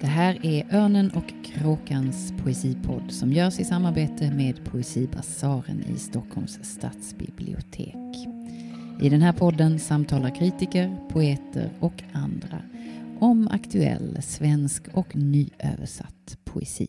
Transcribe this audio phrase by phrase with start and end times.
[0.00, 6.64] Det här är Örnen och kråkans poesipodd som görs i samarbete med Poesibasaren i Stockholms
[6.64, 8.16] stadsbibliotek.
[9.00, 12.62] I den här podden samtalar kritiker, poeter och andra
[13.20, 16.88] om aktuell svensk och nyöversatt poesi.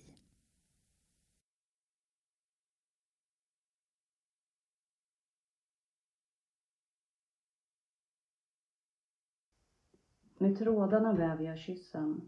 [10.38, 12.22] Med trådarna väver jag kyssen.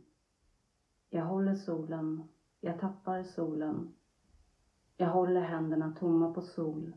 [1.16, 2.23] Jag håller solen,
[2.62, 3.95] jag tappar solen.
[4.98, 6.95] Jag håller händerna tomma på sol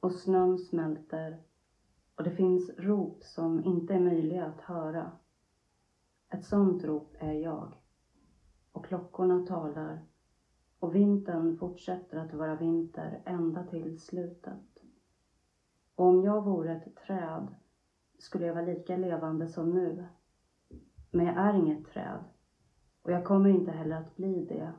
[0.00, 1.42] och snön smälter
[2.16, 5.12] och det finns rop som inte är möjliga att höra.
[6.28, 7.74] Ett sånt rop är jag.
[8.72, 10.06] Och klockorna talar
[10.78, 14.82] och vintern fortsätter att vara vinter ända till slutet.
[15.94, 17.54] Och om jag vore ett träd
[18.18, 20.06] skulle jag vara lika levande som nu.
[21.10, 22.24] Men jag är inget träd
[23.06, 24.72] och jag kommer inte heller att bli det.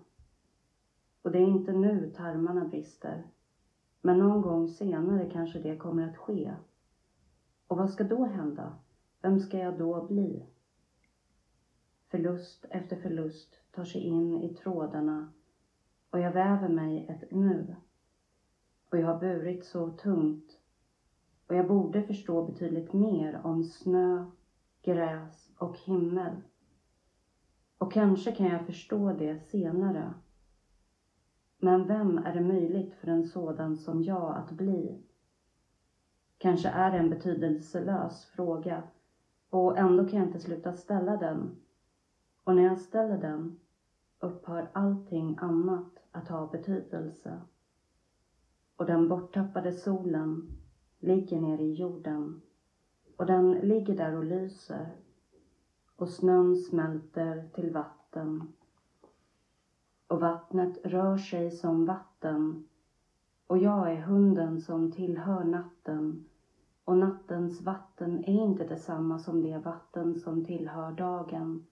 [1.22, 3.28] Och det är inte nu tarmarna brister.
[4.02, 6.54] Men någon gång senare kanske det kommer att ske.
[7.68, 8.78] Och vad ska då hända?
[9.22, 10.46] Vem ska jag då bli?
[12.08, 15.34] Förlust efter förlust tar sig in i trådarna
[16.10, 17.76] och jag väver mig ett nu.
[18.90, 20.60] Och jag har burit så tungt
[21.48, 24.26] och jag borde förstå betydligt mer om snö,
[24.82, 26.42] gräs och himmel.
[27.78, 30.14] Och kanske kan jag förstå det senare.
[31.60, 35.04] Men vem är det möjligt för en sådan som jag att bli?
[36.38, 38.84] Kanske är det en betydelselös fråga
[39.50, 41.56] och ändå kan jag inte sluta ställa den.
[42.44, 43.60] Och när jag ställer den
[44.20, 47.42] upphör allting annat att ha betydelse.
[48.76, 50.58] Och den borttappade solen
[51.00, 52.42] ligger nere i jorden
[53.18, 55.07] och den ligger där och lyser
[55.98, 58.54] och snön smälter till vatten.
[60.08, 62.68] Och vattnet rör sig som vatten
[63.48, 66.26] och jag är hunden som tillhör natten.
[66.84, 71.66] Och nattens vatten är inte detsamma som det vatten som tillhör dagen.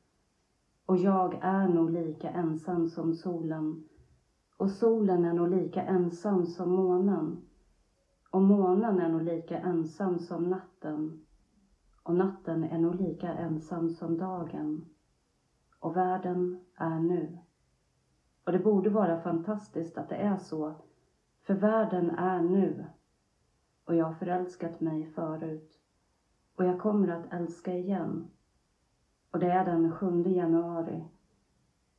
[0.85, 3.89] Och jag är nog lika ensam som solen.
[4.57, 7.37] Och solen är nog lika ensam som månen.
[8.31, 11.24] Och månen är nog lika ensam som natten
[12.05, 14.85] och natten är nog lika ensam som dagen
[15.79, 17.37] och världen är nu.
[18.45, 20.75] Och det borde vara fantastiskt att det är så
[21.41, 22.85] för världen är nu
[23.85, 25.79] och jag har förälskat mig förut
[26.55, 28.27] och jag kommer att älska igen.
[29.31, 31.03] Och det är den 7 januari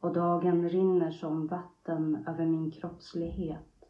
[0.00, 3.84] och dagen rinner som vatten över min kroppslighet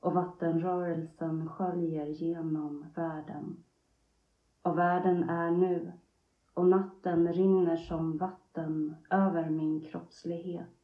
[0.00, 3.64] och vattenrörelsen sköljer genom världen.
[4.62, 5.92] Och världen är nu
[6.54, 10.78] och natten rinner som vatten över min kroppslighet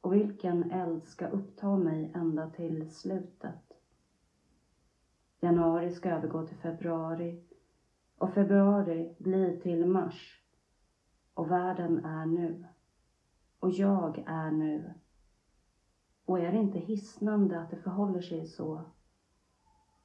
[0.00, 3.72] och vilken eld ska uppta mig ända till slutet.
[5.40, 7.44] Januari ska övergå till februari
[8.18, 10.44] och februari blir till mars
[11.34, 12.66] och världen är nu
[13.60, 14.94] och jag är nu.
[16.24, 18.84] Och är det inte hisnande att det förhåller sig så?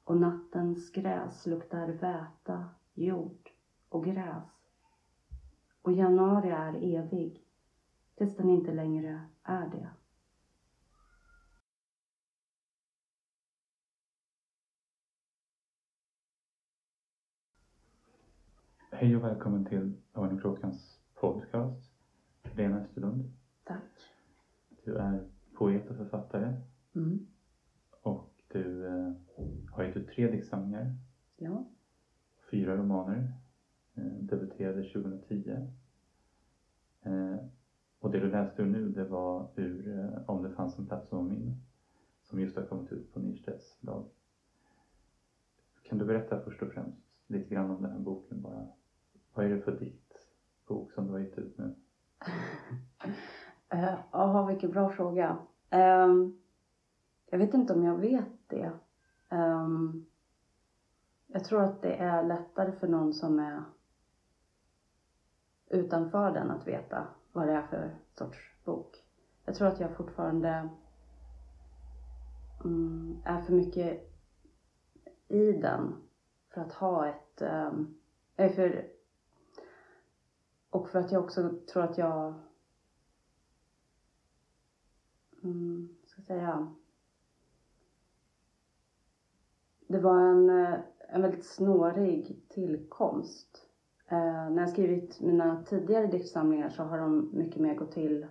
[0.06, 3.50] Och nattens gräs luktar väta, jord
[3.88, 4.44] och gräs.
[5.82, 7.44] Och januari är evig
[8.14, 9.88] tills den inte längre är det.
[18.90, 21.92] Hej och välkommen till Örn och Kråkans podcast.
[22.56, 23.32] Lena Österlund.
[23.64, 24.14] Tack.
[24.84, 26.62] Du är poet och författare
[26.94, 27.26] Mm.
[28.56, 29.12] Du eh,
[29.70, 30.90] har gett ut tre diktsamlingar,
[31.36, 31.64] Ja.
[32.50, 33.32] fyra romaner.
[33.94, 35.50] Eh, debuterade 2010.
[37.02, 37.36] Eh,
[37.98, 41.28] och det du läste ur nu det var ur Om det fanns en plats som
[41.28, 41.54] min
[42.22, 44.04] som just har kommit ut på Nyrstedts förlag.
[45.82, 48.66] Kan du berätta först och främst lite grann om den här boken bara?
[49.34, 51.72] Vad är det för diktbok som du har gett ut nu?
[53.68, 55.38] Eh, Ja, vilken bra fråga.
[55.70, 56.32] Ehm,
[57.36, 58.72] jag vet inte om jag vet det.
[59.28, 60.06] Um,
[61.26, 63.62] jag tror att det är lättare för någon som är
[65.68, 69.04] utanför den att veta vad det är för sorts bok.
[69.44, 70.68] Jag tror att jag fortfarande
[72.64, 74.12] um, är för mycket
[75.28, 75.94] i den
[76.48, 77.42] för att ha ett...
[77.42, 77.98] Um,
[78.36, 78.88] för,
[80.70, 82.34] och för att jag också tror att jag
[85.42, 86.74] Um, ska jag säga,
[89.86, 90.78] det var en, eh,
[91.08, 93.66] en väldigt snårig tillkomst.
[94.08, 98.26] Eh, när jag skrivit mina tidigare diktsamlingar så har de mycket mer gått till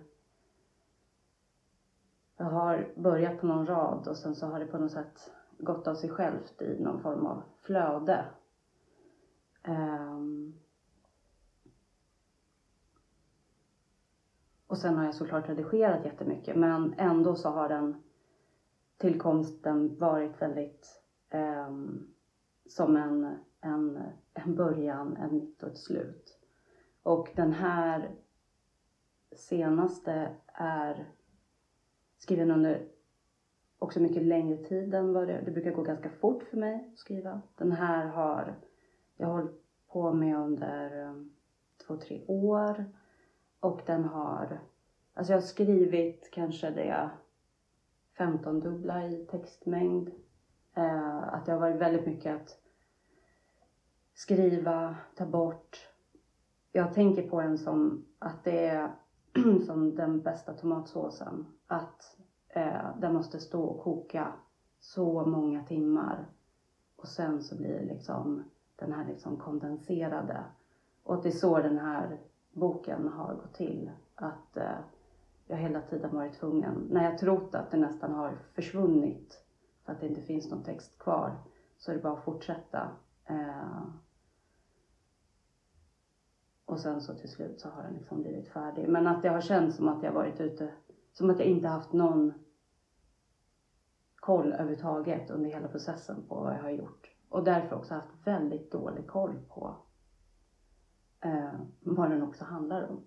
[2.36, 5.88] jag har börjat på någon rad och sen så har det på något sätt gått
[5.88, 8.24] av sig självt i någon form av flöde.
[9.68, 10.54] Um,
[14.66, 18.02] och sen har jag såklart redigerat jättemycket men ändå så har den
[18.96, 21.02] tillkomsten varit väldigt
[21.36, 22.06] Ehm,
[22.66, 24.02] som en, en,
[24.34, 26.38] en början, en mitt och ett slut.
[27.02, 28.10] Och den här
[29.36, 31.08] senaste är
[32.18, 32.88] skriven under
[33.78, 36.98] också mycket längre tid än vad det, det brukar gå ganska fort för mig att
[36.98, 37.42] skriva.
[37.56, 38.54] Den här har
[39.16, 41.32] jag hållit på med under ehm,
[41.86, 42.84] två, tre år
[43.60, 44.60] och den har,
[45.14, 47.10] alltså jag har skrivit kanske det
[48.18, 50.10] 15 dubbla i textmängd.
[50.76, 52.58] Eh, att det har varit väldigt mycket att
[54.14, 55.88] skriva, ta bort.
[56.72, 58.90] Jag tänker på den som att det är
[59.66, 61.46] som den bästa tomatsåsen.
[61.66, 62.16] Att
[62.48, 64.32] eh, den måste stå och koka
[64.80, 66.26] så många timmar
[66.96, 68.44] och sen så blir det liksom
[68.76, 70.44] den här liksom kondenserade.
[71.02, 72.20] Och att det är så den här
[72.52, 73.90] boken har gått till.
[74.14, 74.78] Att eh,
[75.46, 79.45] jag hela tiden varit tvungen, när jag trott att det nästan har försvunnit
[79.86, 81.38] för att det inte finns någon text kvar,
[81.78, 82.90] så är det bara att fortsätta.
[83.24, 83.86] Eh,
[86.64, 88.88] och sen så till slut så har den liksom blivit färdig.
[88.88, 90.72] Men att det har känts som att jag varit ute,
[91.12, 92.32] som att jag inte haft någon
[94.16, 97.10] koll överhuvudtaget under hela processen på vad jag har gjort.
[97.28, 99.76] Och därför också haft väldigt dålig koll på
[101.20, 103.00] eh, vad den också handlar om.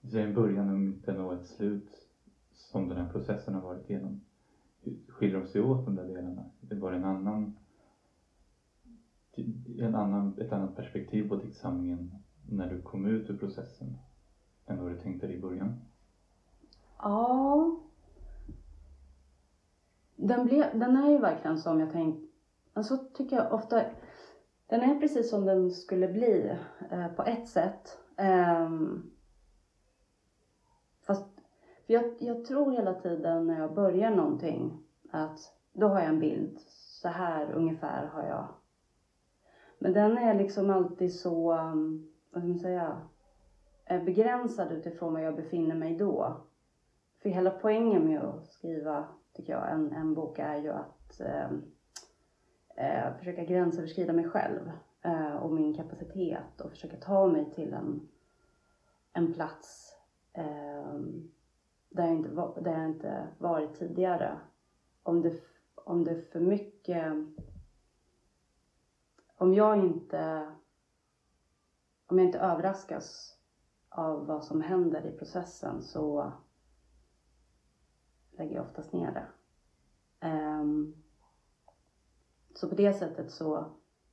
[0.00, 2.08] Det är en början, en mitten och ett slut
[2.52, 4.20] som den här processen har varit igenom.
[5.08, 6.44] Skiljer de sig åt de där delarna?
[6.60, 7.56] Det var en annan
[9.78, 12.14] en annan, ett annat perspektiv på diktsamlingen
[12.48, 13.98] när du kom ut ur processen
[14.66, 15.80] än vad du tänkte dig i början?
[16.98, 17.76] Ja.
[20.16, 22.30] Den, ble, den är ju verkligen som jag tänkt.
[22.72, 23.82] Alltså tycker jag ofta.
[24.66, 26.56] Den är precis som den skulle bli
[26.90, 27.98] eh, på ett sätt.
[28.16, 28.70] Eh,
[31.90, 35.38] för jag, jag tror hela tiden när jag börjar någonting att
[35.72, 36.60] då har jag en bild.
[36.68, 38.48] Så här ungefär har jag
[39.78, 43.00] men den är liksom alltid så, um, vad ska man säga,
[43.88, 46.36] begränsad utifrån var jag befinner mig då.
[47.22, 51.20] För hela poängen med att skriva, tycker jag, en, en bok är ju att
[51.50, 51.62] um,
[52.76, 54.70] eh, försöka gränsöverskrida mig själv
[55.02, 58.08] eh, och min kapacitet och försöka ta mig till en,
[59.12, 59.96] en plats
[60.32, 61.00] eh,
[61.90, 64.40] där, jag inte där jag inte varit tidigare.
[65.02, 65.40] Om det,
[65.74, 67.14] om det är för mycket
[69.36, 70.52] om jag inte
[72.06, 73.36] om jag inte överraskas
[73.88, 76.32] av vad som händer i processen så
[78.30, 79.26] lägger jag oftast ner det.
[80.28, 80.94] Um,
[82.54, 83.64] så på det sättet så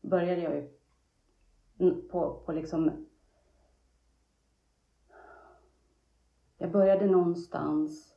[0.01, 0.69] började jag ju
[2.01, 3.06] på, på liksom
[6.57, 8.13] Jag började någonstans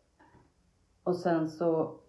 [1.05, 2.01] och sen så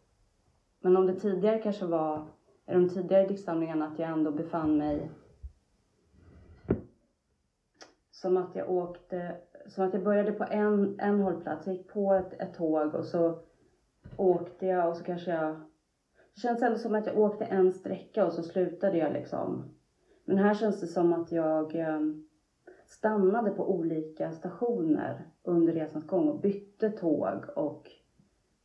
[0.80, 2.28] men om det tidigare kanske var
[2.68, 5.12] i de tidigare diktsamlingarna att jag ändå befann mig
[8.12, 9.36] som att jag åkte,
[9.68, 13.06] som att jag började på en, en hållplats, jag gick på ett, ett tåg och
[13.06, 13.40] så
[14.18, 15.56] åkte jag och så kanske jag
[16.34, 19.64] det känns ändå som att jag åkte en sträcka och så slutade jag liksom.
[20.26, 22.24] Men här känns det som att jag ehm,
[22.86, 27.88] stannade på olika stationer under resans gång och bytte tåg och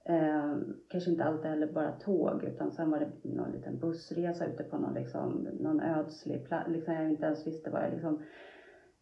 [0.08, 0.56] Eh,
[0.88, 4.78] kanske inte alltid heller bara tåg utan sen var det någon liten bussresa ute på
[4.78, 8.22] någon, liksom, någon ödslig plats, liksom, jag inte ens visste vad jag liksom.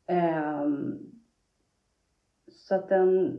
[0.06, 0.68] Eh,
[2.48, 3.38] så att den,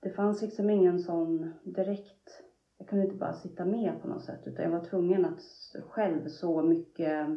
[0.00, 2.42] det fanns liksom ingen sån direkt,
[2.78, 5.40] jag kunde inte bara sitta med på något sätt utan jag var tvungen att
[5.88, 7.28] själv så mycket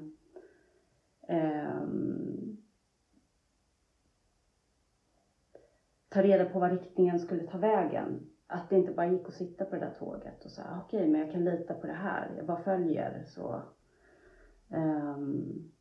[1.28, 1.82] eh,
[6.16, 9.66] ta reda på vad riktningen skulle ta vägen att det inte bara gick att sitta
[9.66, 12.34] på det där tåget och säga okej, okay, men jag kan lita på det här.
[12.38, 13.62] Jag bara följer så.
[14.70, 15.72] Um,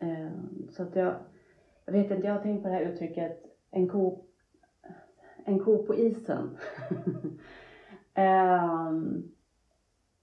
[0.00, 1.14] um, så att jag,
[1.84, 4.24] jag vet inte, jag har tänkt på det här uttrycket en ko,
[5.44, 6.58] en ko på isen.
[8.16, 9.32] um,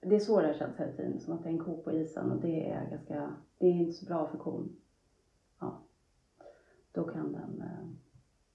[0.00, 1.92] det är så det har känts hela tiden, som att det är en ko på
[1.92, 4.76] isen och det är ganska, det är inte så bra för kon.
[5.60, 5.82] Ja,
[6.92, 7.62] då kan den...
[7.62, 8.09] Eh,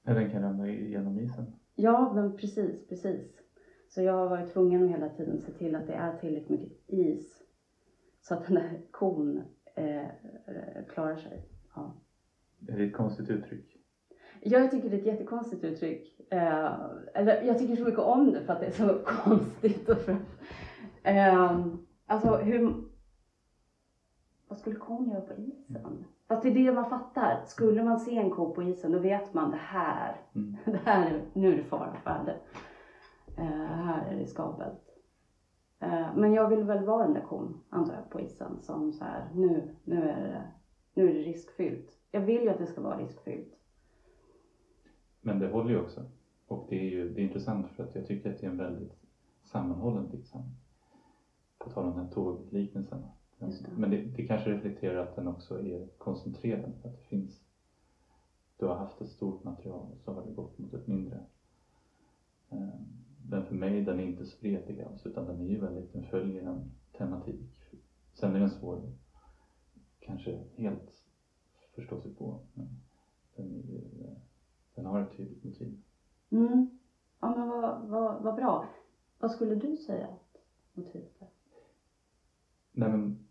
[0.06, 1.46] Ja, den kan ramla igenom isen?
[1.76, 3.42] Ja, men precis, precis.
[3.90, 6.84] Så jag har varit tvungen att hela tiden se till att det är tillräckligt mycket
[6.88, 7.44] is
[8.22, 9.42] så att den där kon
[9.76, 10.06] eh,
[10.90, 11.46] klarar sig.
[11.76, 11.96] Ja.
[12.68, 13.82] Är det ett konstigt uttryck?
[14.42, 16.20] Ja, jag tycker det är ett jättekonstigt uttryck.
[16.32, 16.74] Eh,
[17.14, 19.90] eller jag tycker så mycket om det för att det är så konstigt.
[19.90, 20.18] Och för,
[21.04, 21.66] eh,
[22.06, 22.84] alltså hur...
[24.48, 26.06] Vad skulle kon göra på isen?
[26.28, 27.44] Fast det är det man fattar.
[27.46, 30.56] Skulle man se en ko på isen då vet man det här, Mm.
[30.66, 32.38] det här är, nu är det fara färde.
[33.38, 34.82] Eh, här är det skabelt.
[35.80, 39.04] Eh, men jag vill väl vara den där kon, antar jag, på isen som så
[39.04, 40.52] här, nu, nu, är det,
[40.94, 42.00] nu är det riskfyllt.
[42.12, 43.54] Jag vill ju att det ska vara riskfyllt.
[45.22, 46.02] Men det håller ju också.
[46.48, 48.58] Och det är ju det är intressant för att jag tycker att det är en
[48.58, 48.94] väldigt
[49.44, 50.44] sammanhållen dikt som,
[51.58, 53.04] på tal om den här tågliknelsen.
[53.50, 53.78] Det.
[53.78, 56.74] Men det, det kanske reflekterar att den också är koncentrerad.
[56.84, 57.42] Att det finns,
[58.58, 61.26] du har haft ett stort material och så har det gått mot ett mindre.
[62.50, 62.80] Eh,
[63.30, 66.44] Men för mig den är inte spretig alls utan den är ju väldigt, den följer
[66.44, 67.62] en tematik.
[68.14, 68.82] Sen är den svår
[70.00, 71.06] kanske helt
[71.76, 72.40] förstå sig på.
[72.54, 72.68] Men
[73.36, 74.18] den, är ju, eh,
[74.76, 75.82] den har ett tydligt motiv.
[76.30, 76.80] Mm.
[77.20, 78.70] Ja men vad, vad, vad bra.
[79.20, 80.42] Vad skulle du säga att
[80.74, 81.28] motivet är?
[82.72, 83.25] Nej men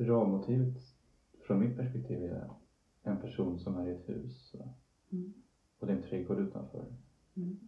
[0.00, 0.76] rammotivet
[1.46, 2.50] från mitt perspektiv är
[3.02, 4.54] en person som är i ett hus?
[5.12, 5.32] Mm.
[5.78, 6.84] och det är en trädgård utanför.
[7.34, 7.58] Mm.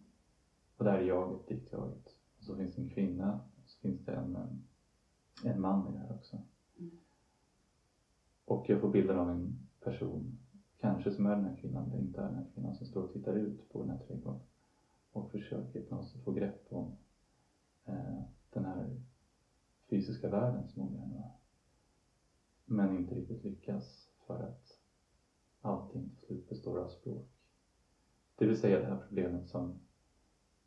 [0.77, 2.07] Och där är jaget, diktjaget.
[2.37, 4.37] Och så finns det en kvinna och så finns det en,
[5.43, 6.41] en, man i det här också.
[6.79, 6.91] Mm.
[8.45, 10.39] Och jag får bilden av en person,
[10.77, 13.13] kanske som är den här kvinnan eller inte är den här kvinnan, som står och
[13.13, 14.41] tittar ut på den här trädgården
[15.11, 16.95] och försöker på något sätt få grepp om
[17.85, 19.01] eh, den här
[19.89, 21.42] fysiska världen som hon är.
[22.65, 24.79] Men inte riktigt lyckas för att
[25.61, 27.27] allting till slut består av språk.
[28.35, 29.79] Det vill säga det här problemet som,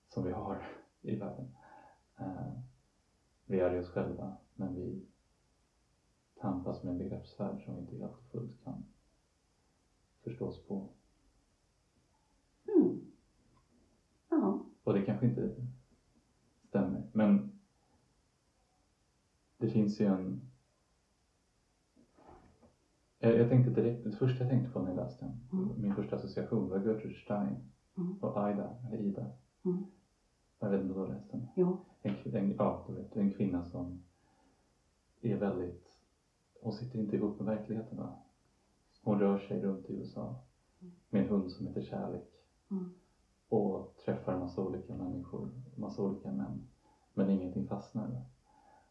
[0.08, 0.62] som vi har
[1.00, 1.56] i världen.
[2.18, 2.60] Eh,
[3.44, 5.06] vi är oss själva, men vi
[6.40, 8.84] tampas med en begreppsvärld som vi inte helt fullt kan
[10.22, 10.92] förstå oss på.
[12.66, 13.12] Mm.
[14.28, 14.66] Ja.
[14.84, 15.66] Och det kanske inte
[16.68, 17.60] stämmer, men
[19.56, 20.45] det finns ju en...
[23.18, 25.80] Jag, jag tänkte direkt, det första jag tänkte på när jag läste den, Mm.
[25.80, 27.56] min första association var Gertrude Stein
[27.96, 28.14] Mm.
[28.20, 29.26] och Aida, eller Ida.
[29.64, 29.82] Mm.
[30.58, 31.46] Jag vet inte om du har läst den?
[31.56, 31.76] Jo.
[32.02, 33.98] En, en, ja, du vet, en kvinna som
[35.20, 35.88] är väldigt,
[36.60, 38.12] hon sitter inte ihop med verkligheten va?
[39.02, 40.36] Hon rör sig runt i USA
[41.10, 42.28] med en hund som heter Kärlek
[42.70, 42.90] Mm.
[43.48, 46.66] och träffar en massa olika människor, massa olika män.
[47.14, 48.22] Men ingenting fastnar.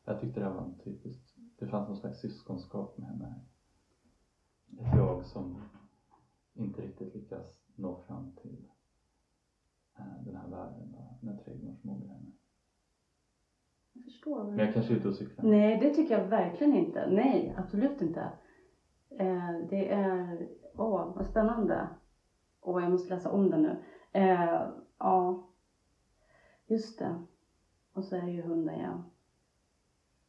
[0.05, 3.41] Jag tyckte det här var en typiskt, det fanns någon slags syskonskap med henne.
[4.71, 5.61] Ett jag som
[6.53, 8.67] inte riktigt lyckas nå fram till
[9.97, 12.31] eh, den här världen, den här trädgården som omger henne.
[13.93, 14.43] Jag förstår.
[14.43, 15.45] Men jag kanske är ute och cyklar.
[15.45, 17.05] Nej, det tycker jag verkligen inte.
[17.07, 18.31] Nej, absolut inte.
[19.09, 21.87] Eh, det är, åh, vad spännande.
[22.61, 23.77] Åh, jag måste läsa om den nu.
[24.11, 24.67] Eh,
[24.97, 25.47] ja,
[26.65, 27.15] just det.
[27.93, 29.03] Och så är det ju hunden igen.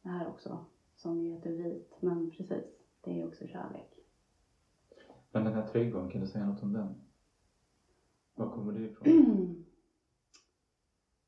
[0.01, 0.65] Det här också,
[0.95, 1.97] som ju heter vit.
[1.99, 3.96] Men precis, det är också kärlek.
[5.37, 6.95] Men den här trädgården, kan du säga något om den?
[8.35, 9.07] Var kommer det ifrån?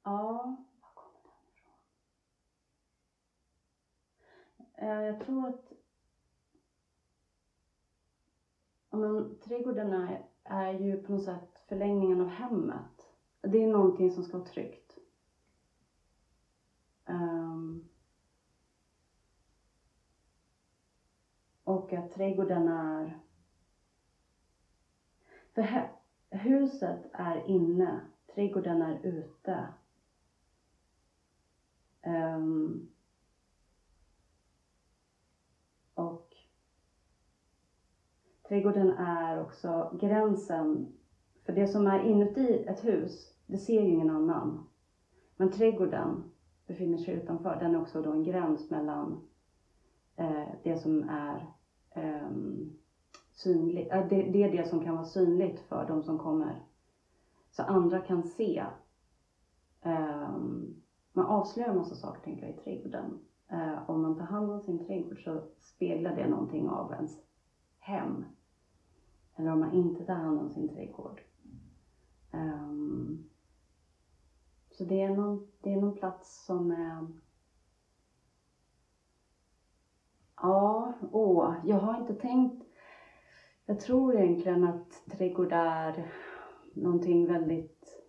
[0.04, 1.74] ja, var kommer den ifrån?
[4.74, 5.74] Eh, jag tror att
[8.92, 13.14] men, trädgården är, är ju på något sätt förlängningen av hemmet.
[13.42, 14.98] Det är någonting som ska vara tryggt.
[17.06, 17.86] Um,
[21.64, 23.20] och att trädgården är...
[25.60, 25.90] För
[26.38, 28.02] huset är inne,
[28.36, 29.68] trädgården är ute.
[32.06, 32.90] Um,
[35.94, 36.36] och
[38.48, 40.94] trädgården är också gränsen.
[41.46, 44.70] För det som är inuti ett hus, det ser ju ingen annan.
[45.36, 46.32] Men trädgården
[46.68, 47.60] befinner sig utanför.
[47.60, 49.28] Den är också då en gräns mellan
[50.16, 51.54] eh, det som är
[51.92, 52.79] ehm,
[53.40, 53.92] synligt.
[53.92, 56.64] Äh, det, det är det som kan vara synligt för de som kommer.
[57.52, 58.66] Så andra kan se.
[59.84, 60.76] Um,
[61.14, 63.20] man avslöjar en massa saker tänker jag i trädgården.
[63.52, 67.18] Uh, om man tar hand om sin trädgård så speglar det någonting av ens
[67.80, 68.26] hem.
[69.36, 71.22] Eller om man inte tar hand om sin trädgård.
[72.32, 73.30] Um,
[74.72, 77.08] så det är, någon, det är någon plats som är...
[80.42, 82.69] Ja, åh, jag har inte tänkt...
[83.70, 86.12] Jag tror egentligen att trädgård är
[86.74, 88.02] någonting väldigt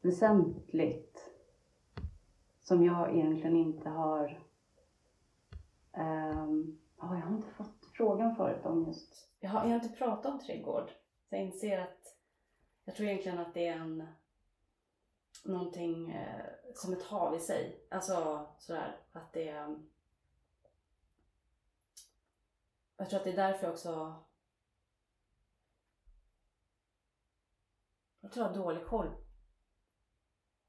[0.00, 1.30] väsentligt
[2.62, 4.46] som jag egentligen inte har
[5.96, 9.28] Um, oh, jag har inte fått frågan förut om just...
[9.40, 10.88] Jag har, jag har inte pratat om trädgård.
[11.28, 12.16] Så jag inser att
[12.84, 14.06] jag tror egentligen att det är en
[15.44, 17.86] någonting eh, som ett hav i sig.
[17.90, 19.76] Alltså sådär att det är...
[22.96, 24.24] Jag tror att det är därför jag också...
[28.20, 29.26] Jag tror jag har dålig koll.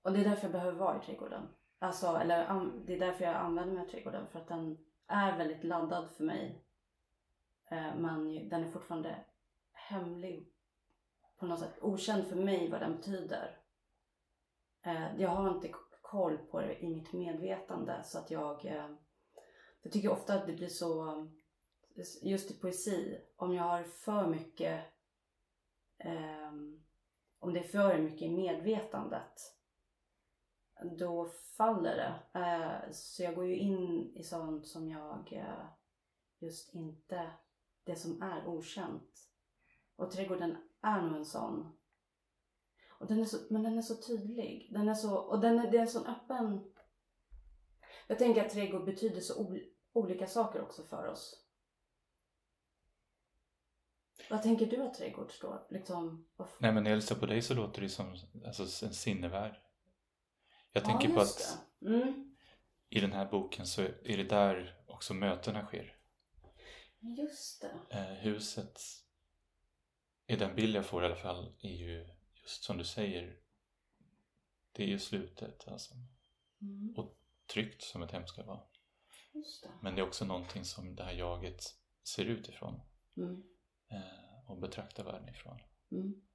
[0.02, 1.48] Och det är därför jag behöver vara i trädgården.
[1.80, 4.28] Alltså, eller det är därför jag använder mig av trädgården.
[4.28, 6.66] För att den är väldigt laddad för mig.
[7.72, 9.26] Eh, men den är fortfarande
[9.72, 10.54] hemlig
[11.38, 11.80] på något sätt.
[11.82, 13.60] Okänd för mig vad den betyder.
[14.86, 18.66] Eh, jag har inte koll på det i mitt medvetande så att jag...
[18.66, 18.90] Eh,
[19.82, 21.28] jag tycker ofta att det blir så...
[22.22, 24.86] Just i poesi, om jag har för mycket...
[25.98, 26.84] Ehm,
[27.40, 29.58] om det är för mycket i medvetandet
[30.84, 32.40] då faller det.
[32.40, 35.66] Eh, så jag går ju in i sånt som jag eh,
[36.40, 37.32] just inte,
[37.84, 39.30] det som är okänt.
[39.96, 41.78] Och trädgården är nog en sån.
[43.00, 44.70] Och den är så, men den är så tydlig.
[44.74, 46.74] Den är så, och den är, det är en sån öppen...
[48.08, 49.60] Jag tänker att trädgård betyder så ol,
[49.94, 51.47] olika saker också för oss.
[54.30, 55.68] Vad tänker du att trädgård står?
[55.70, 56.28] Liksom,
[56.60, 58.16] Nej men när jag lyssnar på dig så låter det som
[58.46, 59.56] alltså, en sinnevärld.
[60.74, 62.36] Jag tänker ja, på att mm.
[62.90, 65.98] i den här boken så är det där också mötena sker.
[67.00, 67.98] Just det.
[67.98, 68.80] Eh, huset,
[70.28, 72.10] i den bild jag får i alla fall, är ju
[72.42, 73.40] just som du säger,
[74.72, 75.94] det är ju slutet alltså.
[76.62, 76.94] Mm.
[76.98, 77.18] Och
[77.54, 78.62] tryggt som ett hem ska vara.
[79.34, 79.70] Just det.
[79.82, 81.64] Men det är också någonting som det här jaget
[82.04, 82.82] ser ut ifrån.
[83.18, 83.44] Mm.
[83.88, 85.60] Eh, och betraktar världen ifrån.
[85.92, 86.28] Mm.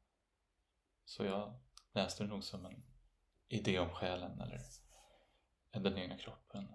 [1.04, 1.60] Så jag
[1.92, 2.82] läste det nog som en
[3.48, 4.60] idé om själen eller
[5.70, 6.74] den egna kroppen.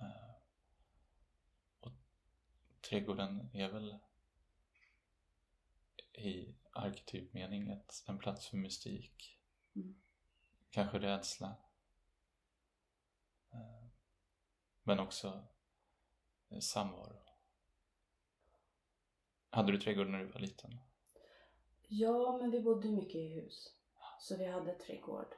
[0.00, 0.34] Eh,
[1.80, 1.92] och
[2.80, 3.98] trädgården är väl
[6.12, 9.40] i arketypmening ett, en plats för mystik.
[9.74, 10.00] Mm.
[10.70, 11.56] Kanske rädsla.
[13.52, 13.86] Eh,
[14.82, 15.48] men också
[16.48, 17.29] eh, samvaro.
[19.50, 20.70] Hade du trädgård när du var liten?
[21.88, 23.76] Ja, men vi bodde mycket i hus.
[24.20, 25.34] Så vi hade trädgård.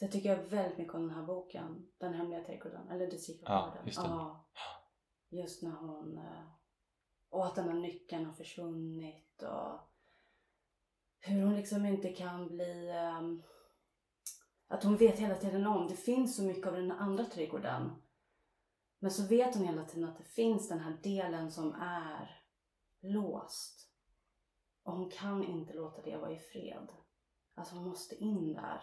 [0.00, 1.88] Jag tycker väldigt mycket om den här boken.
[1.98, 2.88] Den hemliga trädgården.
[2.88, 3.86] Eller The Secret ja, Garden.
[3.86, 4.48] Just, ja,
[5.30, 6.18] just när hon...
[6.18, 6.48] Eh,
[7.28, 9.80] och att den här nyckeln har försvunnit och
[11.20, 12.92] hur hon liksom inte kan bli...
[13.18, 13.42] Um,
[14.68, 18.02] att hon vet hela tiden om, det finns så mycket av den andra trädgården.
[18.98, 22.37] Men så vet hon hela tiden att det finns den här delen som är
[23.00, 23.92] låst.
[24.82, 26.92] Och hon kan inte låta det vara i fred.
[27.54, 28.82] Alltså hon måste in där.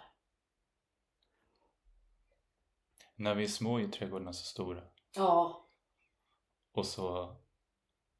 [3.16, 4.84] När vi är små är trädgårdarna så stora.
[5.16, 5.68] Ja.
[6.72, 7.36] Och så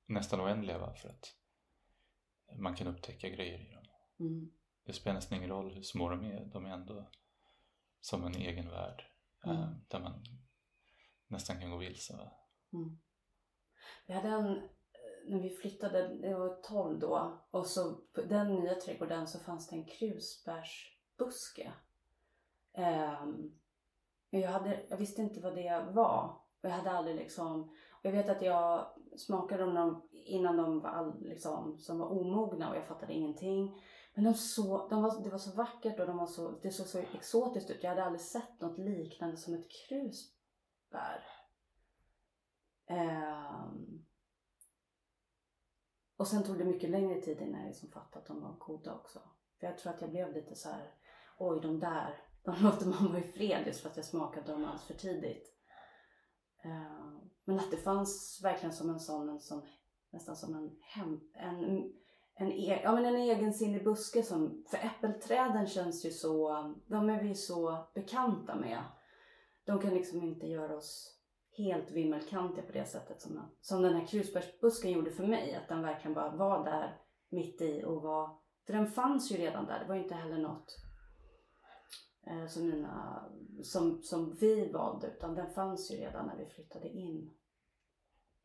[0.06, 0.94] nästan oändliga va?
[0.94, 1.36] För att
[2.60, 3.86] man kan upptäcka grejer i dem.
[4.20, 4.52] Mm.
[4.84, 6.46] Det spelar nästan ingen roll hur små de är.
[6.46, 7.10] De är ändå
[8.02, 9.04] som en egen värld.
[9.46, 9.86] Eh, mm.
[9.88, 10.24] Där man
[11.28, 12.32] nästan kan gå vilse.
[12.74, 13.00] Mm.
[14.08, 14.70] Vi hade en,
[15.28, 19.68] när vi flyttade, det var 12 då, och så på den nya trädgården så fanns
[19.68, 21.74] det en krusbärsbuske.
[22.78, 23.60] Um,
[24.30, 26.38] jag, hade, jag visste inte vad det var.
[26.62, 27.76] Och jag hade aldrig liksom...
[28.02, 32.76] jag vet att jag smakade dem innan de var all, liksom, som var omogna och
[32.76, 33.84] jag fattade ingenting.
[34.16, 36.88] Men de så, de var, det var så vackert och de var så, det såg
[36.88, 37.84] så exotiskt ut.
[37.84, 41.26] Jag hade aldrig sett något liknande som ett krusbär.
[42.90, 44.05] Um,
[46.18, 48.94] och sen tog det mycket längre tid innan jag liksom fattade att de var goda
[48.94, 49.20] också.
[49.60, 50.94] För jag tror att jag blev lite så här,
[51.38, 54.66] oj de där de låter man vara i fred just för att jag smakade dem
[54.66, 55.54] alldeles för tidigt.
[56.64, 59.62] Eh, men att det fanns verkligen som en sån, en sån
[60.10, 61.94] nästan som en, hem, en,
[62.36, 66.52] en, e, ja, men en egensinnig buske som, för äppelträden känns ju så,
[66.88, 68.84] de är vi så bekanta med.
[69.66, 71.15] De kan liksom inte göra oss
[71.58, 75.56] helt vimmelkantiga på det sättet som, som den här krusbärsbusken gjorde för mig.
[75.56, 76.98] Att den verkligen bara var där
[77.30, 79.80] mitt i och var, för den fanns ju redan där.
[79.80, 80.86] Det var ju inte heller något
[82.28, 83.26] Eh, som, mina,
[83.64, 87.34] som, som vi valde utan den fanns ju redan när vi flyttade in.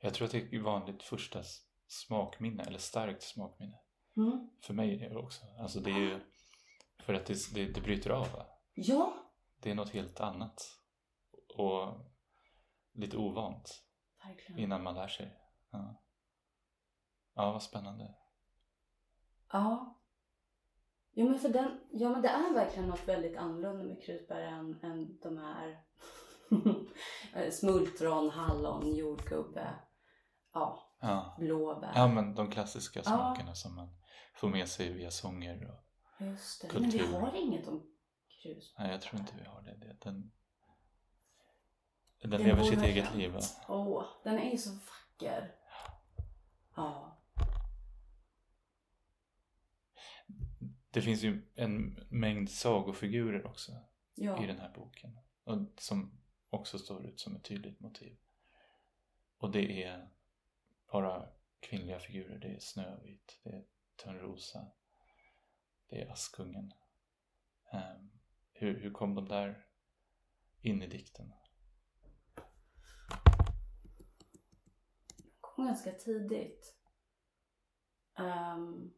[0.01, 1.43] Jag tror att det är vanligt första
[1.87, 3.79] smakminne eller starkt smakminne.
[4.17, 4.51] Mm.
[4.63, 5.45] För mig är det också.
[5.59, 6.21] Alltså det är ju
[7.03, 8.47] för att det, det, det bryter av va?
[8.75, 9.15] Ja!
[9.61, 10.79] Det är något helt annat.
[11.57, 12.10] Och
[12.93, 13.83] lite ovant.
[14.27, 14.59] Verkligen.
[14.61, 15.37] Innan man lär sig.
[15.71, 16.03] Ja,
[17.35, 18.15] ja vad spännande.
[19.53, 19.97] Ja.
[21.13, 24.81] Jo men för den, ja men det är verkligen något väldigt annorlunda med krusbär än,
[24.85, 25.85] än de här
[27.51, 29.75] Smultron, hallon, jordgubbe,
[30.53, 31.37] ja, Ja.
[31.39, 31.93] blåbär.
[31.95, 33.89] ja, men de klassiska smakerna som man
[34.35, 35.71] får med sig via sånger.
[35.71, 35.85] Och,
[36.27, 36.73] Just det.
[36.81, 37.21] Men vi Kultur.
[37.21, 37.87] har inget om
[38.43, 38.75] krus.
[38.79, 39.75] nej, jag tror inte vi har det.
[39.77, 40.33] det den,
[42.21, 43.37] den, Den lever sitt eget liv.
[43.69, 45.55] Åh, den är ju så vacker.
[46.77, 47.17] Ja.
[50.91, 53.73] Det finns ju en mängd sagofigurer också
[54.15, 54.45] Ja.
[54.45, 55.19] i den här boken.
[55.45, 58.19] Och som också står ut som ett tydligt motiv.
[59.37, 60.11] Och det är
[60.93, 61.29] bara
[61.61, 62.39] kvinnliga figurer.
[62.39, 63.65] Det är Snövit, det är
[63.97, 64.67] Törnrosa,
[65.89, 66.73] det är Askungen.
[67.73, 68.11] Ehm,
[68.53, 69.67] hur, hur kom de där
[70.61, 71.33] in i dikten?
[75.41, 76.77] kom ganska tidigt.
[78.19, 78.95] Um,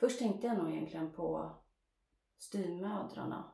[0.00, 1.56] först tänkte jag nog egentligen på
[2.38, 3.52] styvmödrarna.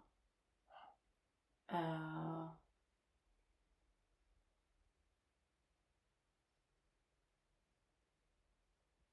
[1.72, 2.50] Uh, eh,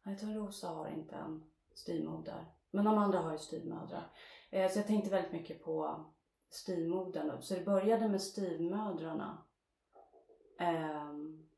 [0.03, 2.45] jag tror Rosa har inte en styvmoder.
[2.71, 4.11] Men de andra har ju styvmödrar.
[4.49, 6.05] Eh, så jag tänkte väldigt mycket på
[6.49, 7.41] styvmodern.
[7.41, 9.43] Så det började med styvmödrarna.
[10.59, 11.49] Ehm,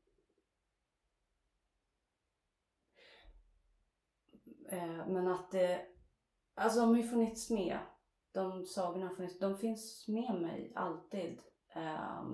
[4.70, 5.86] Eh, men att det,
[6.54, 7.78] alltså de har ju funnits med.
[8.32, 11.40] De sagorna har funnits, de finns med mig alltid.
[11.68, 12.24] Eh,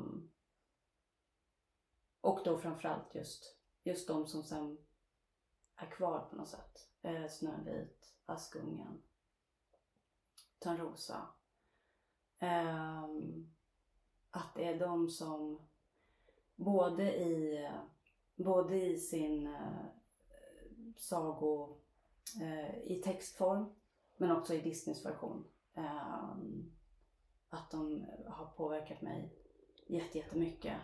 [2.21, 4.79] och då framförallt just, just de som sen
[5.77, 6.91] är kvar på något sätt.
[7.03, 9.03] Eh, Snövit, Askungen,
[10.59, 11.29] Törnrosa.
[12.39, 13.55] Ehm,
[14.31, 15.69] att det är de som
[16.57, 17.69] både i,
[18.37, 19.87] både i sin eh,
[20.97, 21.86] sago
[22.41, 23.75] Eh, i textform
[24.17, 25.45] men också i Disneys version.
[25.75, 26.73] Ehm,
[27.51, 29.33] att de har påverkat mig
[29.87, 30.77] jätte- jättemycket.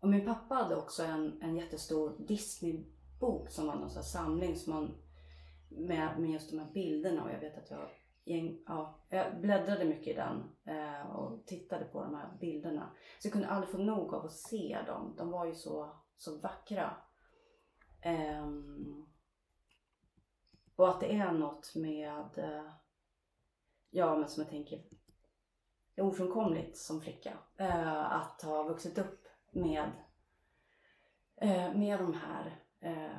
[0.00, 4.56] Och min pappa hade också en, en jättestor Disney-bok som var någon sån här samling
[4.56, 4.96] som man,
[5.68, 7.90] med, med just de här bilderna och jag vet att jag,
[8.66, 12.90] ja, jag bläddrade mycket i den eh, och tittade på de här bilderna.
[13.18, 15.14] Så jag kunde aldrig få nog av att se dem.
[15.16, 16.96] De var ju så, så vackra.
[18.02, 19.06] Ehm,
[20.76, 22.70] och att det är något med, eh,
[23.90, 24.82] ja men som jag tänker,
[25.96, 27.38] är ofrånkomligt som flicka.
[27.56, 29.90] Eh, att ha vuxit upp med,
[31.36, 33.18] eh, med de här eh,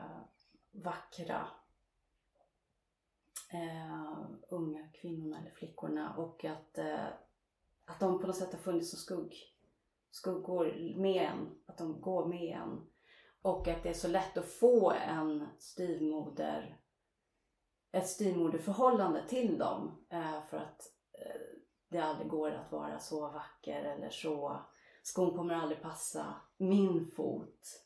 [0.71, 1.47] vackra
[3.51, 7.07] eh, unga kvinnorna eller flickorna och att, eh,
[7.85, 9.35] att de på något sätt har funnits som skugg,
[10.11, 12.87] skuggor med en, att de går med en.
[13.41, 16.79] Och att det är så lätt att få en styvmoder
[17.95, 21.41] ett styvmoderförhållande till dem eh, för att eh,
[21.89, 24.59] det aldrig går att vara så vacker eller så
[25.03, 27.81] skon kommer aldrig passa min fot.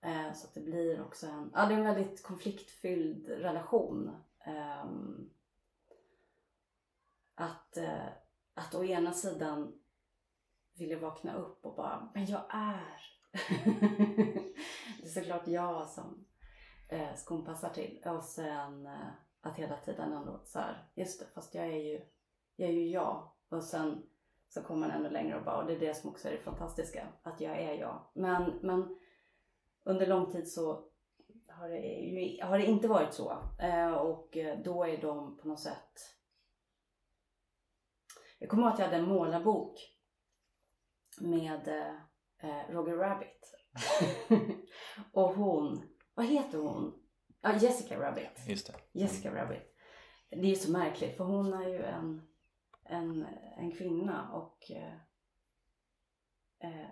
[0.00, 4.16] Eh, så att det blir också en, ja det är en väldigt konfliktfylld relation.
[4.38, 5.30] Ehm,
[7.34, 7.78] att,
[8.54, 9.80] att å ena sidan
[10.74, 13.00] vilja vakna upp och bara, men jag är.
[15.00, 16.24] det är såklart jag som
[16.88, 18.02] eh, skon passar till.
[18.06, 19.08] Och sen eh,
[19.40, 22.00] att hela tiden ändå så här, just det, fast jag är ju,
[22.56, 23.30] jag är ju jag.
[23.48, 24.02] Och sen
[24.48, 26.38] så kommer man ännu längre och bara, och det är det som också är det
[26.38, 28.10] fantastiska, att jag är jag.
[28.14, 28.98] Men, men
[29.84, 30.88] under lång tid så
[31.48, 33.38] har det, ju, har det inte varit så.
[33.58, 36.14] Eh, och då är de på något sätt...
[38.38, 39.98] Jag kommer ihåg att jag hade en målarbok
[41.20, 41.68] med
[42.38, 43.54] eh, Roger Rabbit.
[45.12, 46.94] och hon, vad heter hon?
[47.40, 48.48] Ja, Jessica Rabbit.
[48.48, 48.74] Just det.
[49.00, 49.62] Jessica Rabbit.
[50.30, 52.22] Det är ju så märkligt för hon är ju en,
[52.84, 53.26] en,
[53.56, 54.92] en kvinna och eh,
[56.70, 56.86] eh,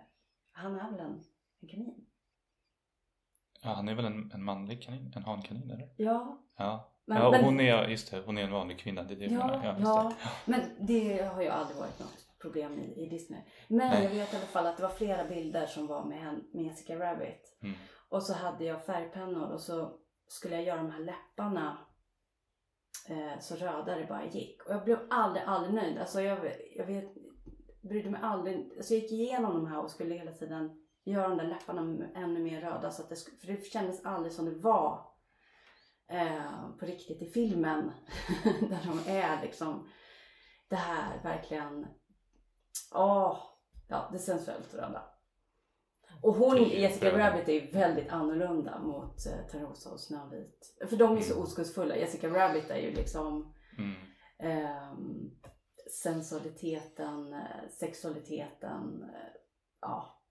[0.53, 1.23] han är väl en,
[1.63, 2.07] en kanin?
[3.63, 5.13] Ja, han är väl en, en manlig kanin?
[5.17, 5.89] En hankanin eller?
[5.97, 6.93] Ja, Ja.
[7.05, 9.03] Men- ja, men- hon är, just det, hon är en vanlig kvinna.
[9.03, 9.81] Det är det jag Ja, menar.
[9.81, 10.31] Ja, ja.
[10.45, 13.41] men det har ju aldrig varit något problem i, i Disney.
[13.69, 14.03] Men Nej.
[14.05, 16.99] jag vet i alla fall att det var flera bilder som var med, med Jessica
[16.99, 17.57] Rabbit.
[17.63, 17.77] Mm.
[18.09, 21.79] Och så hade jag färgpennor och så skulle jag göra de här läpparna
[23.09, 24.63] eh, så röda det bara gick.
[24.63, 25.99] Och jag blev aldrig, aldrig nöjd.
[25.99, 27.15] Alltså jag, jag vet,
[27.81, 28.73] brydde mig aldrig.
[28.77, 32.41] Alltså jag gick igenom de här och skulle hela tiden göra de där läpparna ännu
[32.41, 32.91] mer röda.
[32.91, 35.07] Så att det, för det kändes aldrig som det var
[36.09, 37.93] eh, på riktigt i filmen.
[38.45, 39.89] där de är liksom
[40.69, 41.87] det här verkligen,
[42.95, 43.39] åh,
[43.89, 45.16] ja det sensuellt röda.
[46.23, 47.19] Och hon, Jessica.
[47.19, 50.77] Rabbit är ju väldigt annorlunda mot eh, Törnrosa och Snövit.
[50.89, 51.97] För de är så oskuldsfulla.
[51.97, 53.95] Jessica Rabbit är ju liksom Mm.
[54.39, 55.31] ehm,
[56.03, 59.33] sensualiteten, eh, sexualiteten, eh,
[59.81, 60.23] ja,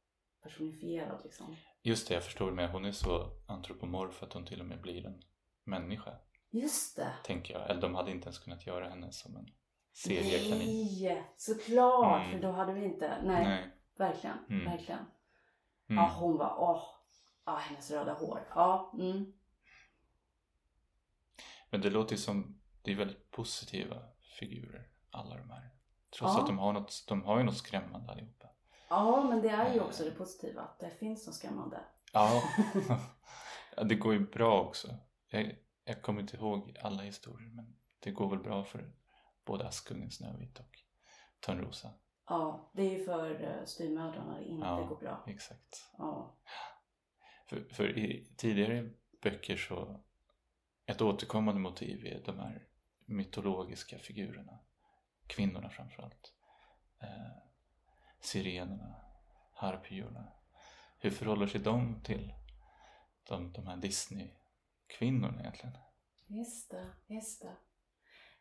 [0.44, 1.56] personifierad liksom.
[1.84, 2.72] Just det, jag förstår med.
[2.72, 5.22] Hon är så antropomorf att hon till och med blir en
[5.66, 6.12] människa,
[6.52, 7.12] Just det!
[7.24, 7.70] tänker jag.
[7.70, 9.46] Eller de hade inte ens kunnat göra henne som en
[9.94, 10.88] seriekanin.
[11.02, 12.26] Nej, såklart!
[12.26, 12.32] Mm.
[12.32, 13.68] För då hade vi inte, nej, Nej.
[13.98, 14.66] verkligen, Mm.
[14.66, 15.06] verkligen.
[15.90, 16.04] Mm.
[16.04, 16.84] Ja, hon var, åh,
[17.46, 18.48] ja, hennes röda hår.
[18.56, 19.34] Ja, mm.
[21.70, 24.02] Men det låter ju som, det är väldigt positiva
[24.40, 25.70] figurer, alla de här.
[26.18, 26.42] Trots Ja.
[26.42, 28.50] att de har, något, de har ju något skrämmande allihopa.
[28.90, 31.80] ja, men det är ju också det positiva, att det finns något skrämmande.
[32.14, 32.44] Ja,
[33.78, 34.96] Ja, det går ju bra också.
[35.28, 38.92] Jag, jag kommer inte ihåg alla historier men det går väl bra för
[39.46, 40.80] både Askungen, Snövit och
[41.40, 41.90] Törnrosa.
[42.28, 44.86] Ja, det är ju för eh, styvmödrarna det inte Ja.
[44.86, 45.24] går bra.
[45.28, 45.90] Exakt.
[45.98, 46.36] Ja.
[47.46, 48.90] För, för i tidigare
[49.22, 50.04] böcker så
[50.86, 52.68] ett återkommande motiv är de här
[53.06, 54.60] mytologiska figurerna.
[55.28, 56.34] Kvinnorna framförallt.
[57.02, 57.38] Eh,
[58.20, 58.96] sirenerna,
[59.54, 60.32] harpyorna.
[61.00, 62.34] Hur förhåller sig de till
[63.24, 65.78] de, de här Disney-kvinnorna egentligen?
[66.28, 67.56] Just det, just det.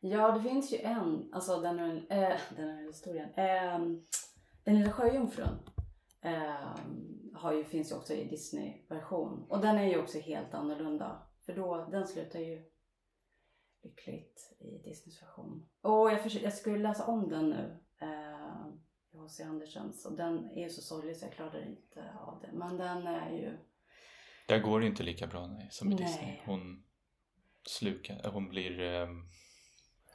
[0.07, 3.29] Ja, det finns ju en, alltså den här, äh, den här historien.
[3.35, 3.79] Eh,
[4.65, 5.59] den lilla sjöjungfrun
[6.21, 6.77] eh,
[7.35, 9.47] har ju, finns ju också i Disney-version.
[9.49, 11.23] Och den är ju också helt annorlunda.
[11.47, 12.65] För då, den slutar ju
[13.83, 15.69] lyckligt i Disneys version.
[15.81, 17.81] Och jag, försöker, jag skulle läsa om den nu.
[18.01, 18.67] Eh,
[19.13, 19.43] H.C.
[19.43, 20.07] Andersens.
[20.07, 22.51] Och den är ju så sorglig så jag klarar inte av det.
[22.53, 23.59] Men den är ju...
[24.49, 26.05] Där går det inte lika bra nej, som i Nej.
[26.05, 26.41] Disney.
[26.47, 26.85] Hon
[27.69, 29.09] slukar, hon blir, eh,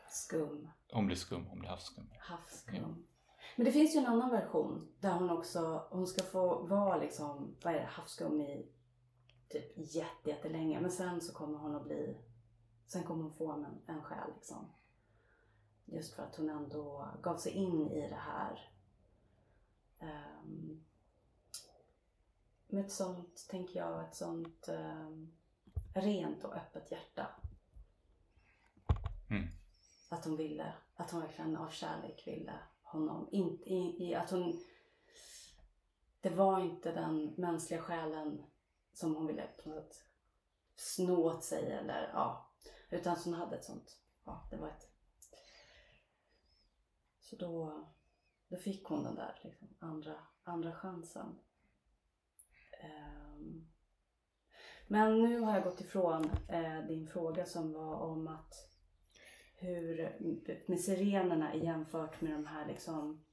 [0.09, 0.69] Skum.
[0.91, 2.11] hon blir skum, hon blir havsskum.
[2.19, 2.75] Havskum.
[2.75, 2.87] Ja.
[3.55, 7.55] Men det finns ju en annan version där hon också, hon ska få vara liksom,
[7.63, 8.71] vad är det, havskum i
[9.49, 10.81] typ jätte, jättelänge.
[10.81, 12.17] Men sen så kommer hon att bli,
[12.87, 14.71] sen kommer hon få en, en själ liksom.
[15.85, 18.71] Just för att hon ändå gav sig in i det här.
[20.01, 20.85] Um,
[22.67, 25.31] med ett sånt, tänker jag, ett sånt ehm,
[25.93, 27.27] rent och öppet hjärta.
[29.29, 29.47] Mm.
[30.09, 33.29] Att hon ville, att hon verkligen av kärlek ville honom.
[33.31, 34.59] In, i, i att hon...
[36.21, 38.43] Det var inte den mänskliga själen
[38.93, 40.05] som hon ville på något sätt
[40.75, 42.49] sno åt sig eller ja.
[42.89, 44.91] Utan att hon hade ett sånt, ja det var ett...
[47.19, 47.83] Så då,
[48.47, 51.39] då fick hon den där liksom, andra, andra chansen.
[52.83, 53.69] Um,
[54.87, 58.68] Men nu har jag gått ifrån eh, din fråga som var om att
[59.59, 60.17] hur
[60.67, 63.25] med sirenerna jämfört med de här liksom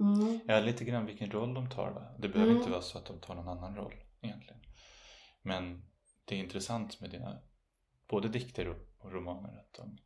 [0.00, 0.40] mm.
[0.46, 2.16] Ja, lite grann vilken roll de tar va?
[2.18, 2.58] Det behöver Mm.
[2.60, 4.60] inte vara så att de tar någon annan roll egentligen.
[5.42, 5.82] Men
[6.24, 7.42] det är intressant med dina
[8.08, 9.98] både dikter och, romaner att de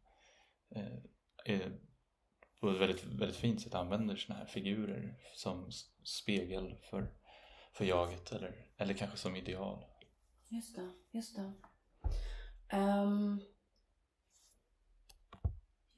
[0.76, 0.98] eh,
[1.44, 1.80] är
[2.60, 5.70] på ett väldigt, väldigt fint sätt använder såna här figurer som
[6.04, 7.12] spegel för,
[7.72, 9.84] för jaget eller, eller kanske som ideal.
[10.48, 11.52] Just det, just det.
[12.68, 13.40] Ehm.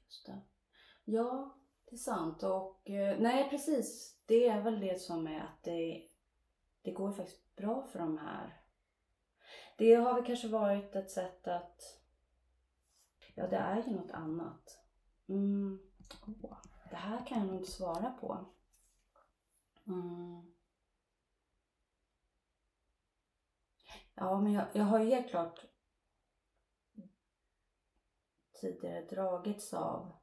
[0.07, 0.41] just det.
[1.05, 2.43] Ja, det är sant.
[2.43, 4.19] Och eh, nej, precis.
[4.27, 6.09] Det är väl det som är att det,
[6.83, 8.61] det går faktiskt bra för de här.
[9.79, 11.99] Det har väl kanske varit ett sätt att...
[13.35, 14.79] Ja, det är ju något annat.
[15.29, 15.81] Mm.
[16.91, 18.45] Det här kan jag nog inte svara på.
[19.87, 20.53] Mm.
[24.15, 25.65] Ja, men jag, jag har ju helt klart
[28.61, 30.22] tidigare dragits av.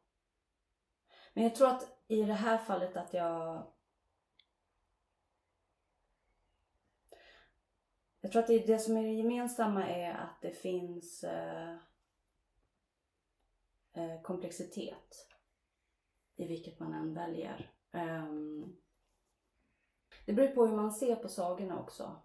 [1.40, 3.68] Men jag tror att i det här fallet att jag...
[8.22, 11.74] Jag tror att det, det som är det gemensamma är att det finns eh,
[13.94, 15.28] eh, komplexitet
[16.36, 17.72] i vilket man än väljer.
[17.92, 18.78] Um,
[20.26, 22.16] det beror på hur man ser på sagorna också.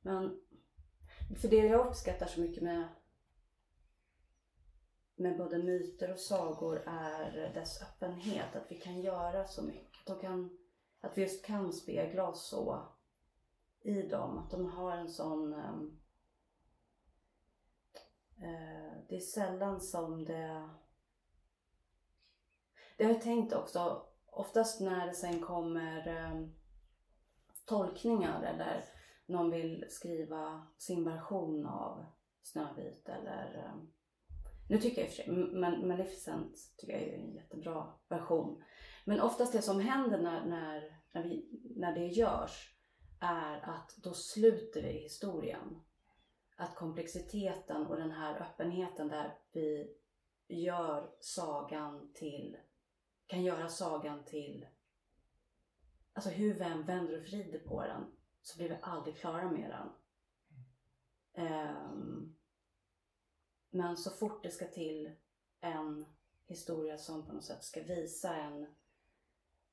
[0.00, 0.40] Men
[1.40, 2.88] för det jag uppskattar så mycket med,
[5.20, 8.56] med både myter och sagor är dess öppenhet.
[8.56, 10.00] Att vi kan göra så mycket.
[10.00, 10.58] Att, de kan,
[11.00, 12.88] att vi just kan spegla oss så
[13.80, 14.38] i dem.
[14.38, 15.52] Att de har en sån...
[15.52, 16.00] Ehm,
[18.36, 20.70] eh, det är sällan som det...
[22.96, 24.06] Det har jag tänkt också.
[24.26, 26.46] Oftast när det sen kommer eh,
[27.66, 28.84] tolkningar eller
[29.26, 32.06] någon vill skriva sin version av
[32.42, 33.99] Snövit eller eh,
[34.70, 38.62] nu tycker jag i och för sig, men Maleficent tycker jag är en jättebra version.
[39.04, 42.74] Men oftast det som händer när, när, när, vi, när det görs
[43.20, 45.80] är att då sluter vi historien.
[46.56, 49.96] Att komplexiteten och den här öppenheten där vi
[50.48, 52.56] gör sagan till,
[53.26, 54.66] kan göra sagan till
[56.12, 58.04] alltså hur vi än vänder och vrider på den
[58.42, 59.88] så blir vi aldrig klara med den.
[61.46, 62.36] Ehm,
[63.70, 65.10] men så fort det ska till
[65.60, 66.06] en
[66.46, 68.66] historia som på något sätt ska visa en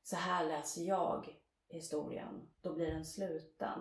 [0.03, 1.37] så här läser jag
[1.69, 3.79] historien, då blir den sluten.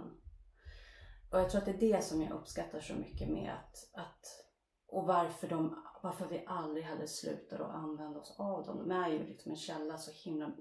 [1.33, 4.47] Och jag tror att det är det som jag uppskattar så mycket med att, att
[4.87, 8.79] och varför, de, varför vi aldrig heller slutar att använda oss av dem.
[8.79, 10.53] De är ju liksom en källa så himla,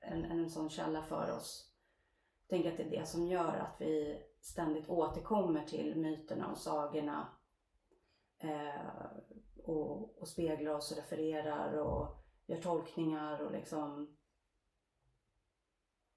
[0.00, 1.72] en, en sån källa för oss.
[2.40, 6.58] Jag tänker att det är det som gör att vi ständigt återkommer till myterna och
[6.58, 7.35] sagorna.
[8.38, 9.06] Eh,
[9.64, 14.16] och, och speglar oss och refererar och gör tolkningar och liksom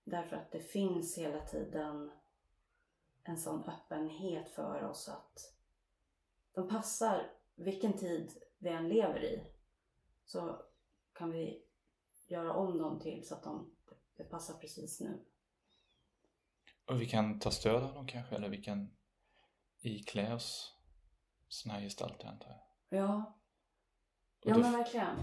[0.10, 2.12] Därför att det finns hela tiden
[3.24, 5.56] en sån öppenhet för oss att
[6.52, 9.44] de passar vilken tid vi än lever i.
[10.26, 10.62] Så
[11.14, 11.64] kan vi
[12.28, 13.72] göra om dem till så att de
[14.30, 15.26] passar precis nu.
[16.86, 18.98] Och vi kan ta stöd av dem kanske, eller vi kan
[19.82, 20.79] iklä oss
[21.50, 22.60] sådana här gestalter antar jag.
[23.00, 23.40] Ja,
[24.46, 25.16] Och ja men verkligen.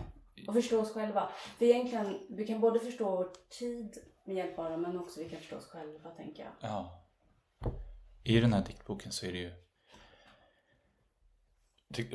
[0.49, 1.31] Och förstå oss själva.
[1.59, 5.29] För egentligen, vi kan både förstå vår tid med hjälp av dem men också vi
[5.29, 6.53] kan förstå oss själva tänker jag.
[6.61, 7.03] Ja.
[8.25, 9.53] I den här diktboken så är det ju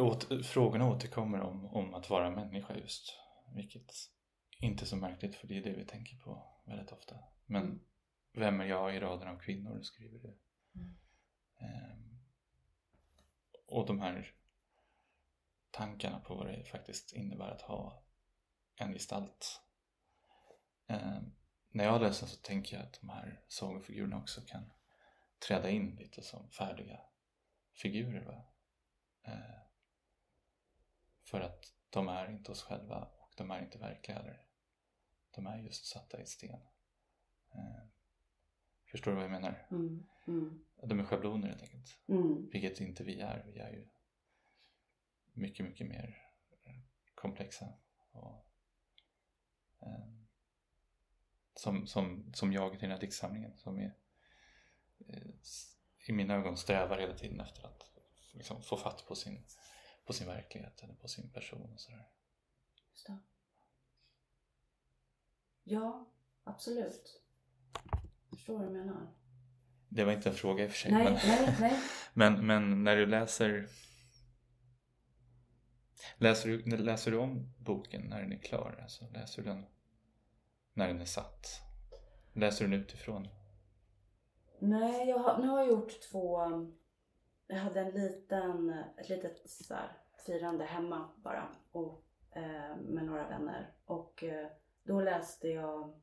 [0.02, 3.14] åter, frågorna återkommer om, om att vara människa just.
[3.56, 3.92] Vilket
[4.60, 7.16] inte är så märkligt för det är det vi tänker på väldigt ofta.
[7.46, 7.82] Men
[8.34, 10.38] vem är jag i raden av kvinnor skriver du.
[10.76, 10.98] Mm.
[11.60, 12.11] Ehm,
[13.72, 14.36] och de här
[15.72, 18.04] tankarna på vad det faktiskt innebär att ha
[18.76, 19.62] en gestalt.
[20.88, 21.22] Eh,
[21.70, 24.72] när jag läser så tänker jag att de här sagofigurerna också kan
[25.48, 27.00] träda in lite som färdiga
[27.74, 28.26] figurer.
[28.26, 28.46] Va?
[29.24, 29.62] Eh,
[31.24, 34.46] för att de är inte oss själva och de är inte verkliga heller.
[35.32, 36.60] De är just satta i sten.
[37.54, 37.84] Eh,
[38.92, 39.68] förstår du vad jag menar?
[39.72, 41.98] Mm, mm, de är schabloner helt enkelt.
[42.08, 43.46] mm, Vilket inte vi är.
[43.54, 43.88] Vi är ju
[45.34, 46.18] mycket, mycket mer
[46.66, 46.76] eh,
[47.16, 47.68] komplexa.
[48.12, 48.46] Och,
[49.82, 50.10] eh,
[51.56, 53.96] som, som, som jag i den här diktsamlingen som är,
[55.08, 55.22] eh,
[56.08, 57.84] i mina ögon strävar hela tiden efter att
[58.34, 59.46] liksom, få fatt på sin,
[60.06, 62.10] på sin verklighet eller på sin person och sådär.
[62.92, 63.18] just det.
[65.64, 66.12] Ja,
[66.44, 67.22] absolut.
[68.30, 69.14] Förstår vad du menar.
[69.94, 70.92] Det var inte en fråga i och för sig.
[70.92, 71.14] Nej, men...
[71.14, 71.80] nej, nej.
[72.14, 73.68] Men, men när du läser
[76.18, 78.80] läser du, läser du om boken när den är klar?
[78.82, 79.66] Alltså, läser du den
[80.74, 81.48] när den är satt?
[82.34, 83.28] Läser du den utifrån?
[84.60, 86.40] Nej, jag har, nu har jag gjort två...
[87.48, 93.28] Jag hade en liten, ett litet så här, firande hemma bara och, eh, med några
[93.28, 93.74] vänner.
[93.86, 94.48] Och eh,
[94.84, 96.02] då läste jag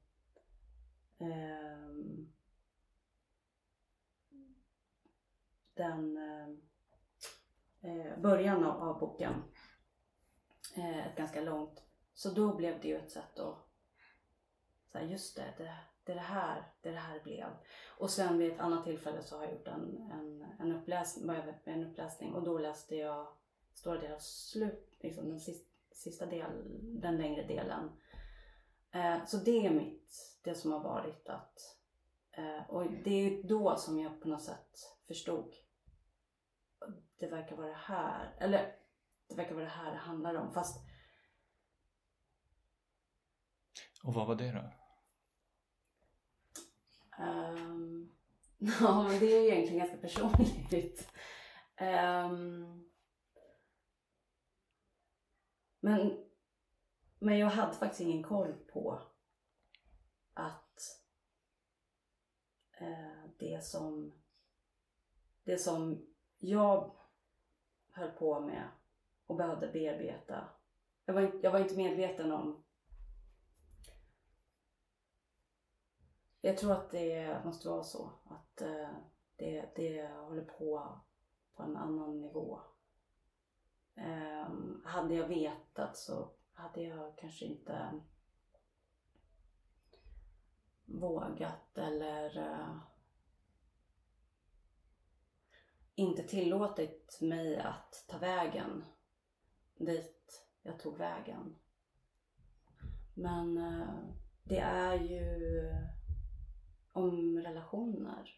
[1.19, 2.33] ehm,
[5.79, 6.49] den eh,
[7.91, 9.43] eh, början av, av boken.
[10.77, 11.83] Eh, ett ganska långt.
[12.15, 13.69] Så då blev det ju ett sätt att
[14.93, 17.47] så här, just det, det, det är det här det är det här blev.
[17.99, 21.31] Och sen vid ett annat tillfälle så har jag gjort en, en, en, uppläsning,
[21.65, 23.27] en uppläsning och då läste jag
[23.75, 26.51] stora delar av slut, liksom den sista, sista del,
[27.01, 27.91] den längre delen.
[28.91, 31.59] Eh, så det är mitt, det som har varit att,
[32.31, 35.55] eh, och det är då som jag på något sätt förstod.
[37.19, 38.77] Det verkar vara det här, eller
[39.29, 40.53] det verkar vara det här det handlar om.
[40.53, 40.89] Fast
[44.05, 44.73] Och vad var det då?
[47.25, 48.13] Ehm,
[48.59, 51.13] ja, men det är ju egentligen ganska personligt.
[51.77, 52.85] Ehm,
[55.81, 56.27] men,
[57.19, 59.03] men jag hade faktiskt ingen koll på
[60.35, 61.03] att
[62.81, 64.13] eh, det som
[65.45, 66.07] det som
[66.39, 66.97] jag
[67.99, 68.69] höll på med
[69.27, 70.49] och behövde bearbeta.
[71.05, 72.65] Jag var, inte- jag var inte medveten om
[76.41, 78.13] Jag tror att det måste vara så.
[78.25, 78.91] Att eh,
[79.37, 81.01] det, det håller på
[81.55, 82.61] på en annan nivå.
[83.95, 88.01] Ehm, hade jag vetat så hade jag kanske inte
[90.85, 92.79] vågat eller uh,
[95.99, 98.85] inte tillåtit mig att ta vägen
[99.77, 101.57] dit jag tog vägen.
[103.15, 103.99] Men eh,
[104.43, 105.39] det är ju
[106.93, 108.35] om relationer.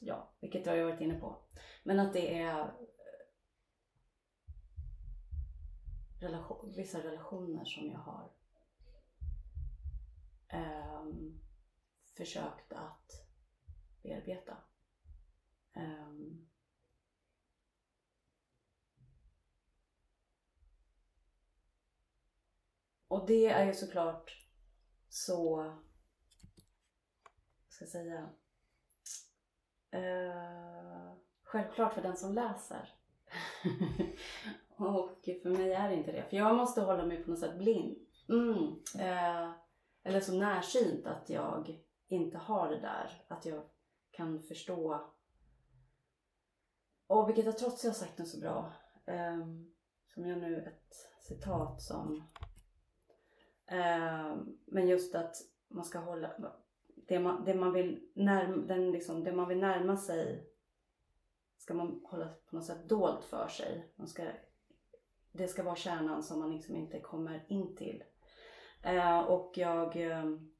[0.00, 1.36] Ja, vilket jag har varit inne på.
[1.84, 2.74] Men att det är eh,
[6.20, 8.32] relation, vissa relationer som jag har
[10.48, 11.40] ehm,
[12.16, 13.26] försökt att
[14.02, 14.56] bearbeta.
[15.76, 16.49] Um,
[23.10, 24.46] och det är ju såklart
[25.08, 25.74] så, vad
[27.68, 28.30] ska jag säga,
[29.94, 32.94] uh, självklart för den som läser.
[34.76, 36.24] och för mig är det inte det.
[36.30, 37.96] För jag måste hålla mig på något sätt blind.
[38.28, 38.58] Mm.
[38.94, 39.52] Uh,
[40.02, 43.24] eller så närsynt att jag inte har det där.
[43.28, 43.62] Att jag
[44.10, 45.10] kan förstå.
[47.06, 48.72] Och vilket jag trots jag har sagt något så bra.
[49.06, 49.74] Um,
[50.06, 52.30] som jag nu ett citat som.
[53.70, 55.36] Ehm, men just att
[55.68, 56.52] man ska hålla.
[57.08, 60.46] Det man, det man vill närma, den liksom, det man vill närma sig
[61.56, 63.92] ska man hålla på något sätt dolt för sig.
[63.96, 64.26] Man ska,
[65.32, 68.04] det ska vara kärnan som man liksom inte kommer in till.
[68.82, 70.50] Ehm, och jag ehm,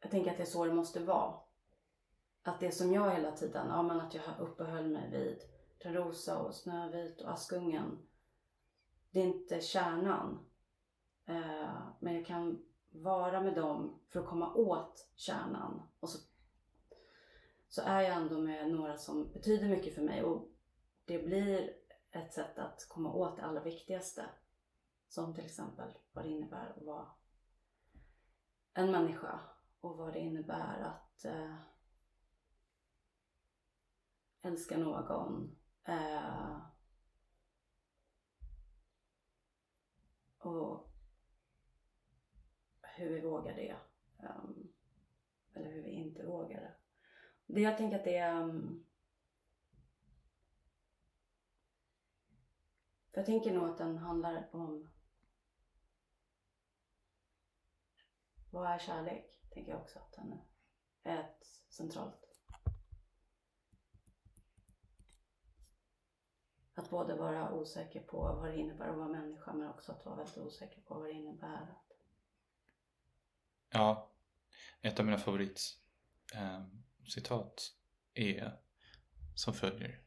[0.00, 1.34] jag tänker att det är så det måste vara.
[2.42, 5.42] Att det som jag hela tiden, ja men att jag uppehöll mig vid
[5.82, 7.98] Törnrosa och Snövit och Askungen.
[9.10, 10.46] Det är inte kärnan.
[11.26, 15.82] Eh, men jag kan vara med dem för att komma åt kärnan.
[16.00, 16.18] Och så,
[17.68, 20.48] så är jag ändå med några som betyder mycket för mig och
[21.04, 21.70] det blir
[22.10, 24.26] ett sätt att komma åt det allra viktigaste.
[25.08, 27.06] Som till exempel vad det innebär att vara
[28.74, 29.40] en människa
[29.80, 31.54] och vad det innebär att eh,
[34.42, 35.56] älska någon.
[35.84, 36.58] Eh,
[40.38, 40.85] och
[42.96, 43.76] hur vi vågar det.
[44.18, 44.72] Um,
[45.54, 46.74] eller hur vi inte vågar det.
[47.46, 48.42] det jag tänker att det är...
[48.42, 48.84] Um,
[53.10, 54.88] för jag tänker nog att den handlar om
[58.50, 59.36] vad är kärlek?
[59.56, 60.38] tänker jag också att den
[61.02, 62.26] är ett centralt.
[66.74, 70.16] Att både vara osäker på vad det innebär att vara människa men också att vara
[70.16, 71.85] väldigt osäker på vad det innebär att...
[73.70, 74.12] Ja,
[74.82, 75.72] ett av mina favoritcitat
[76.34, 76.84] ehm,
[78.14, 78.58] eh, är
[79.34, 80.00] som följer.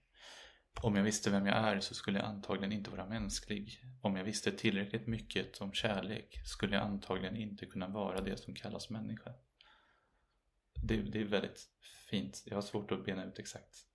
[0.81, 3.83] Om jag visste vem jag är så skulle jag antagligen inte vara mänsklig.
[4.01, 8.55] Om jag visste tillräckligt mycket om kärlek skulle jag antagligen inte kunna vara det som
[8.55, 9.33] kallas människa.
[10.83, 11.69] Det, det är väldigt
[12.09, 12.43] fint.
[12.45, 13.85] Jag har svårt att bena ut exakt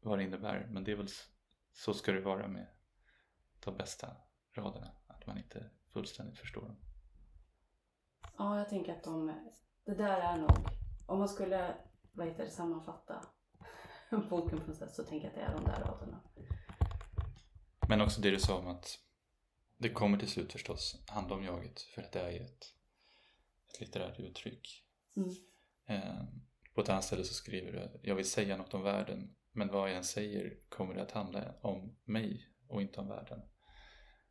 [0.00, 0.66] vad det innebär.
[0.70, 1.08] Men det är väl
[1.72, 2.66] så ska det vara med
[3.64, 4.16] de bästa
[4.52, 4.92] raderna.
[5.06, 6.87] Att man inte fullständigt förstår dem.
[8.38, 9.26] Ja, jag tänker att de,
[9.84, 10.50] det där är nog,
[11.06, 11.74] om man skulle
[12.12, 13.24] vad heter det, sammanfatta
[14.30, 16.20] boken på något sätt så tänker jag att det är de där raderna.
[17.88, 18.98] Men också det du sa om att
[19.76, 22.64] det kommer till slut förstås handla om jaget för att det är ett,
[23.68, 24.84] ett litterärt uttryck.
[25.16, 25.30] Mm.
[25.86, 26.24] Eh,
[26.74, 29.90] på ett annat ställe så skriver du Jag vill säga något om världen men vad
[29.90, 33.40] jag än säger kommer det att handla om mig och inte om världen.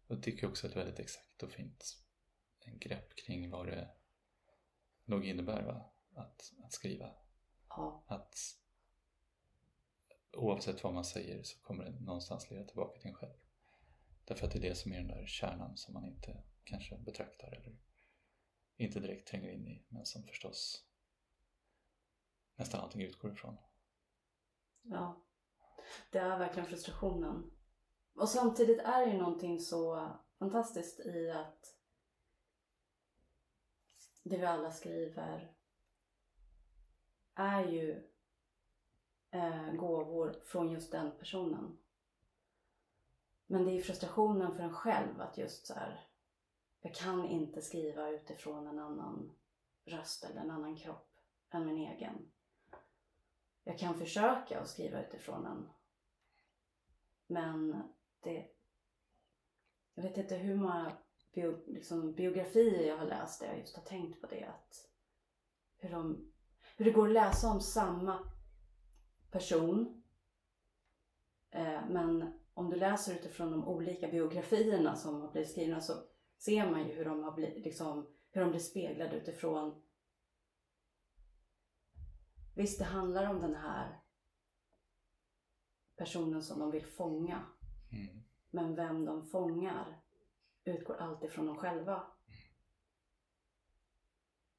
[0.08, 1.84] Och det tycker jag också är ett väldigt exakt och fint
[2.80, 3.90] grepp kring vad det
[5.08, 5.86] nog innebär va?
[6.16, 7.10] Att, att skriva.
[7.70, 8.04] Ja.
[8.08, 8.38] Att
[10.34, 13.34] oavsett vad man säger så kommer det någonstans leda tillbaka till en själv.
[14.26, 17.48] Därför att det är det som är den där kärnan som man inte kanske betraktar
[17.48, 17.78] eller
[18.78, 20.86] inte direkt tränger in i men som förstås
[22.56, 23.58] nästan allting utgår ifrån.
[24.82, 25.26] Ja,
[26.12, 27.52] det är verkligen frustrationen.
[28.16, 31.77] Och samtidigt är det ju någonting så fantastiskt i att
[34.30, 35.52] det vi alla skriver
[37.34, 38.04] är ju
[39.32, 41.78] eh, gåvor från just den personen.
[43.48, 46.08] Men det är frustrationen för en själv att just så här,
[46.82, 49.32] jag kan inte skriva utifrån en annan
[49.86, 51.20] röst eller en annan kropp
[51.50, 52.32] än min egen.
[53.64, 55.70] Jag kan försöka att skriva utifrån den.
[57.28, 57.84] Men
[58.20, 58.48] det...
[59.94, 60.98] Jag vet inte hur många
[61.38, 64.44] bio, liksom, biografier jag har läst där jag just har tänkt på det.
[64.44, 64.90] Att
[65.78, 66.32] hur, de,
[66.78, 68.32] hur det går att läsa om samma
[69.32, 70.04] person.
[71.52, 75.94] Eh, men om du läser utifrån de olika biografierna som har blivit skrivna så
[76.38, 79.84] ser man ju hur de, har blivit, liksom, hur de blir speglade utifrån
[82.56, 84.00] Visst, det handlar om den här
[85.96, 87.46] personen som de vill fånga.
[87.92, 88.24] Mm.
[88.50, 90.02] Men vem de fångar
[90.72, 92.04] utgår alltid från dem själva.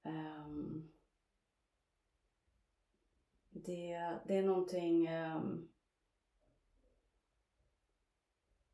[0.02, 0.92] Um,
[3.50, 5.68] det, det är någonting um,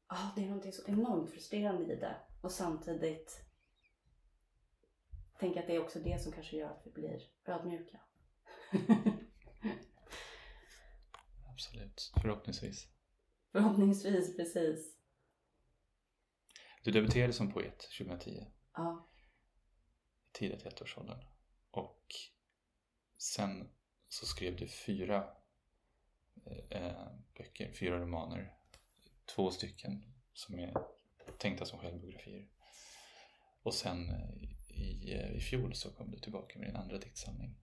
[0.07, 3.45] ah, det är någonting så enormt frustrerande i det och samtidigt
[5.39, 8.01] tänker att det är också det som kanske gör att vi blir ödmjuka.
[11.53, 12.89] Absolut, förhoppningsvis.
[13.53, 14.93] Förhoppningsvis, precis.
[16.85, 19.09] Du debuterade som poet 2010, Ja,
[20.39, 21.24] i ettårsåldern.
[21.70, 22.14] Och
[23.18, 23.68] sen
[24.09, 25.28] så skrev du fyra
[26.70, 27.07] eh,
[27.37, 28.55] böcker, fyra romaner.
[29.35, 30.74] Två stycken som är
[31.39, 32.49] tänkta som självbiografier.
[33.62, 34.30] Och sen eh,
[34.68, 37.57] i, i fjol så kom du tillbaka med din andra diktsamling.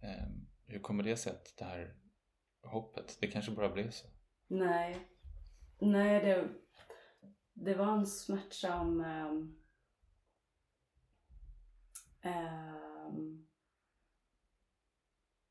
[0.00, 0.28] Eh,
[0.66, 1.94] hur kommer det sig att det här
[2.62, 4.06] hoppet, det kanske bara blev så?
[4.46, 4.96] nej.
[5.80, 6.48] Nej, det,
[7.60, 9.00] det var en smärtsam...
[12.24, 13.46] Um,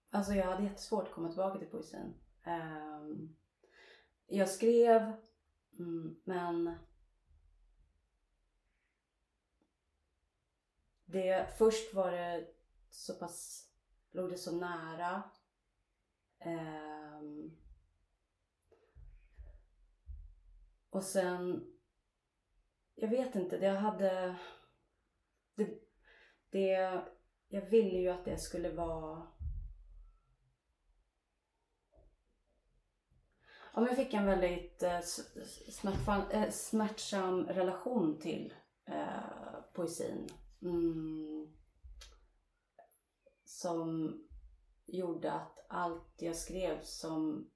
[0.09, 2.13] alltså jag hade jättesvårt att komma tillbaka till poesin.
[2.45, 3.35] Um,
[4.27, 5.13] jag skrev,
[5.79, 6.77] mm, men
[11.05, 12.47] det, först var det
[12.89, 13.69] så pass,
[14.11, 15.23] låg det så nära.
[16.45, 17.57] Um,
[20.89, 21.76] och sen,
[22.99, 24.35] jag vet inte, det hade,
[25.55, 25.67] det,
[26.49, 27.01] det,
[27.47, 29.27] jag ville ju att det skulle vara
[33.73, 35.01] Ja, men jag fick en väldigt eh,
[36.31, 38.53] eh, smärtsam relation till
[38.85, 40.29] eh, poesin.
[40.61, 41.47] Mm.
[43.43, 44.17] Som
[44.85, 47.49] gjorde att allt jag skrev som...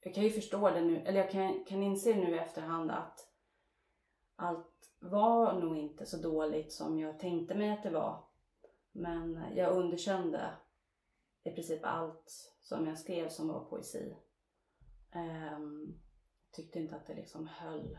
[0.00, 3.35] Jag kan ju förstå det nu, eller jag kan, kan inse nu i efterhand att
[4.36, 8.24] allt var nog inte så dåligt som jag tänkte mig att det var.
[8.92, 10.50] Men jag underkände
[11.44, 14.16] i princip allt som jag skrev som var poesi.
[15.14, 16.00] Um,
[16.50, 17.98] tyckte inte att det liksom höll.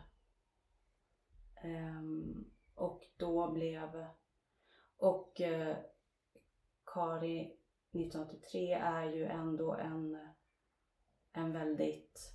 [1.63, 4.05] Um, och då blev...
[4.97, 5.75] Och uh,
[6.85, 7.57] Kari
[7.91, 10.27] 1983 är ju ändå en,
[11.33, 12.33] en väldigt...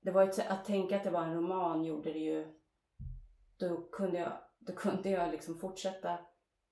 [0.00, 2.61] Det var ju att tänka att det var en roman gjorde det ju...
[3.62, 6.18] Då kunde jag, då kunde jag liksom fortsätta.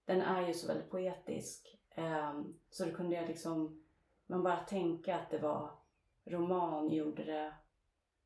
[0.04, 1.80] Den är ju så väldigt poetisk.
[1.96, 3.84] Um, så då kunde jag liksom...
[4.26, 5.78] man bara tänka att det var
[6.24, 7.54] roman gjorde det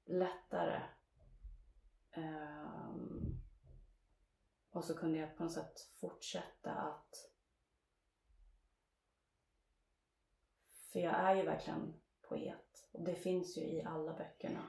[0.04, 0.82] lättare.
[2.16, 3.40] Um,
[4.70, 7.30] och så kunde jag på något sätt fortsätta att...
[10.92, 12.88] För jag är ju verkligen poet.
[12.92, 14.68] Och det finns ju i alla böckerna.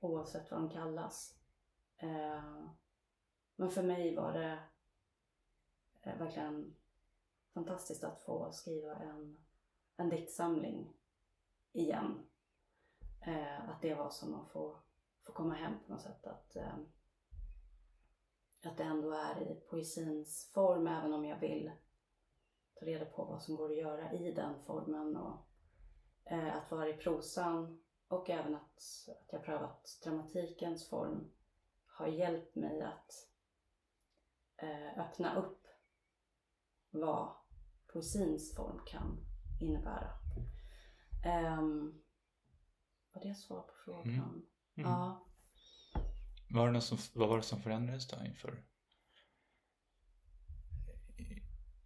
[0.00, 1.38] Oavsett vad de kallas.
[2.02, 2.70] Uh,
[3.60, 4.58] men för mig var det
[6.02, 6.76] eh, verkligen
[7.54, 9.38] fantastiskt att få skriva en,
[9.96, 10.92] en diktsamling
[11.72, 12.26] igen.
[13.20, 14.76] Eh, att det var som att få,
[15.22, 16.26] få komma hem på något sätt.
[16.26, 16.74] Att, eh,
[18.64, 21.70] att det ändå är i poesins form även om jag vill
[22.74, 25.16] ta reda på vad som går att göra i den formen.
[25.16, 25.38] Och,
[26.24, 31.30] eh, att vara i prosan och även att, att jag prövat dramatikens form
[31.86, 33.29] har hjälpt mig att
[34.96, 35.66] öppna upp
[36.90, 37.36] vad
[37.92, 39.26] poesins form kan
[39.60, 40.10] innebära.
[41.58, 42.02] Um,
[43.14, 44.06] var det svar på frågan?
[44.06, 44.42] Mm.
[44.76, 44.90] Mm.
[44.90, 45.26] Ja.
[46.50, 48.64] Var det något som, vad var det som förändrades då inför,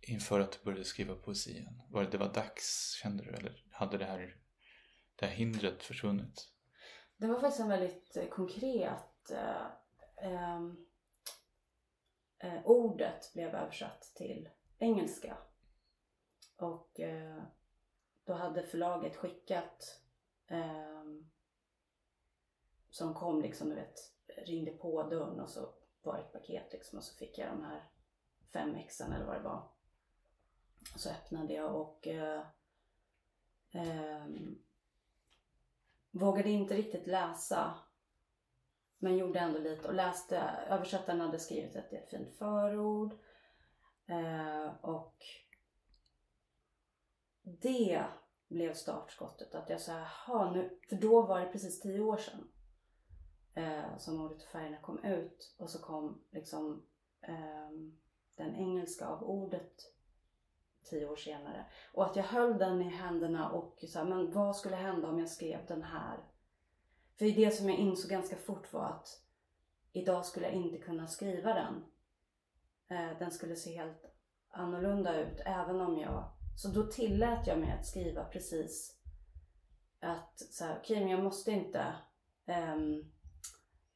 [0.01, 1.83] inför att du började skriva poesi igen?
[1.91, 3.31] Var det, det var dags, kände du?
[3.31, 4.37] Eller hade det här,
[5.16, 6.51] det här hindret försvunnit?
[7.16, 9.31] Det var faktiskt en väldigt eh, konkret...
[9.31, 9.66] Eh,
[10.16, 10.77] ehm,
[12.45, 15.36] eh, ordet blev översatt till engelska.
[16.57, 17.42] Och eh,
[18.24, 20.01] då hade förlaget skickat
[20.47, 21.05] eh,
[22.90, 23.99] som kom liksom, du vet,
[24.47, 27.64] ringde på dörren och så var det ett paket liksom och så fick jag de
[27.64, 27.88] här
[28.53, 29.68] fem exen eller vad det var.
[30.95, 32.42] Och så öppnade jag och eh,
[33.70, 34.59] ehm,
[36.11, 37.78] vågade inte riktigt läsa
[39.05, 40.38] men gjorde ändå lite och läste,
[40.68, 43.12] översättaren hade skrivit ett jättefint förord
[44.07, 45.16] eh, och
[47.42, 48.05] det
[48.48, 52.48] blev startskottet att jag sa jaha nu, för då var det precis tio år sedan
[53.55, 56.86] eh, som ordet och färgerna kom ut och så kom liksom
[57.20, 57.70] eh,
[58.36, 59.72] den engelska av ordet
[60.84, 61.66] tio år senare.
[61.92, 65.28] Och att jag höll den i händerna och sa, men vad skulle hända om jag
[65.28, 66.34] skrev den här?
[67.18, 69.08] För det som jag insåg ganska fort var att
[69.92, 71.84] idag skulle jag inte kunna skriva den.
[72.88, 74.04] Eh, den skulle se helt
[74.48, 76.30] annorlunda ut även om jag...
[76.56, 79.00] Så då tillät jag mig att skriva precis
[80.00, 81.94] att så här, okej men jag måste inte...
[82.46, 83.12] Um,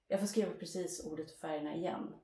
[0.09, 2.15] jag får skriva precis ordet och färgerna igen.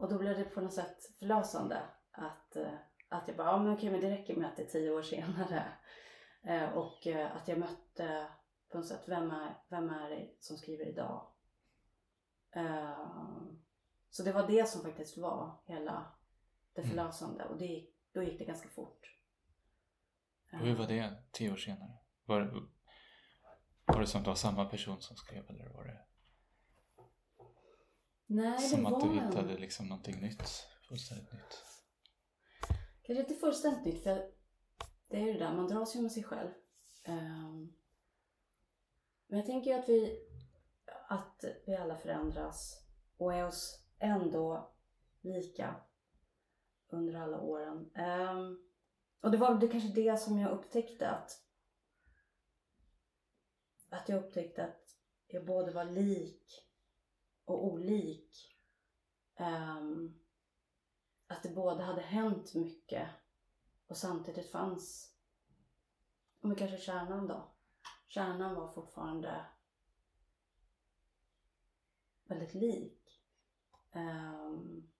[0.00, 2.74] och då blev det på något sätt förlösande att, eh,
[3.08, 5.02] att jag bara, ja men okej men det räcker med att det är tio år
[5.02, 5.64] senare.
[6.44, 8.26] Eh, och att jag mötte
[8.70, 11.32] på något sätt, vem är, vem är det som skriver idag?
[12.56, 13.44] Eh,
[14.10, 16.12] så det var det som faktiskt var hela
[16.74, 16.90] det Mm.
[16.90, 19.16] förlösande och det, då gick det ganska fort.
[20.52, 21.98] Och hur var det tio år senare?
[22.24, 22.68] Var, det-
[23.84, 26.04] var det som att det var samma person som skrev eller var det
[28.26, 30.66] Nej, det som var att du en- hittade liksom någonting nytt?
[30.88, 31.64] Fullständigt nytt?
[33.02, 34.32] Kanske inte fullständigt nytt för
[35.08, 36.50] det är ju det där, man dras ju med sig själv.
[37.04, 37.72] Ehm,
[39.30, 40.28] men jag tänker ju att vi,
[41.08, 42.84] att vi alla förändras
[43.16, 44.74] och är oss ändå
[45.20, 45.74] lika
[46.88, 47.90] under alla åren.
[47.94, 48.70] Um,
[49.20, 51.46] Och det var det kanske det som jag upptäckte att
[53.88, 56.68] att jag upptäckte att jag både var lik
[57.44, 58.56] och olik.
[59.38, 60.20] Um,
[61.26, 63.08] att det både hade hänt mycket
[63.86, 65.14] och samtidigt fanns,
[66.40, 67.54] om kanske kärnan då.
[68.10, 69.46] Kärnan var fortfarande
[72.24, 73.22] väldigt lik.
[73.92, 74.90] Um,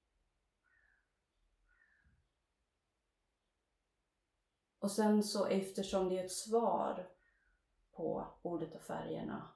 [4.79, 7.09] och sen så eftersom det är ett svar
[7.93, 9.49] på ordet och färgerna,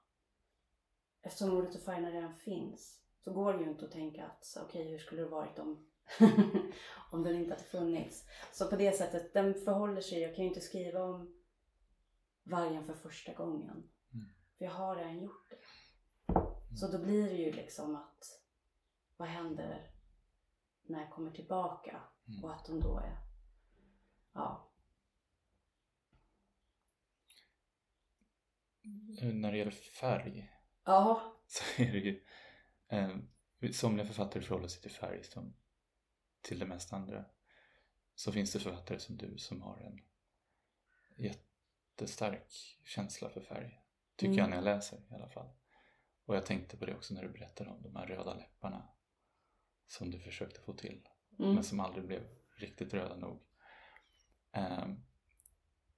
[1.23, 4.65] eftersom ordet och färgerna redan finns, så går det ju inte att tänka att okej,
[4.69, 5.87] okej, hur skulle det varit om,
[7.11, 8.25] om den inte hade funnits.
[8.53, 11.44] Så på det sättet, den förhåller sig, jag kan ju inte skriva om
[12.45, 13.91] vargen för första gången.
[14.15, 14.27] Mm.
[14.59, 15.59] För jag har redan gjort det.
[16.77, 18.25] Så då blir det ju liksom att,
[19.17, 19.91] vad händer
[20.83, 22.03] när jag kommer tillbaka?
[22.29, 22.45] Mm.
[22.45, 23.19] Och att de då är,
[24.33, 24.71] ja.
[29.23, 30.51] Eh, När det gäller färg
[30.85, 32.25] Ja, så är det ju
[32.89, 33.17] eh,
[33.73, 35.57] somliga författare förhåller sig till färg som
[36.41, 37.25] till det mesta andra.
[38.15, 40.01] Så finns det författare som du som har en
[41.95, 43.81] jättestark känsla för färg.
[44.17, 44.39] Tycker Mm.
[44.39, 45.49] jag när jag läser i alla fall.
[46.25, 48.89] Och jag tänkte på det också när du berättade om de här röda läpparna
[49.87, 51.55] som du försökte få till mm.
[51.55, 52.23] men som aldrig blev
[52.57, 53.43] riktigt röda nog.
[54.57, 55.05] Um,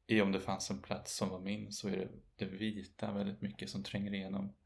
[0.06, 3.42] I Om det fanns en plats som var min så är det det vita väldigt
[3.42, 4.56] mycket som tränger igenom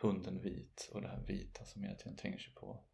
[0.00, 2.84] hunden vit och det här vita som tiden tränger sig på.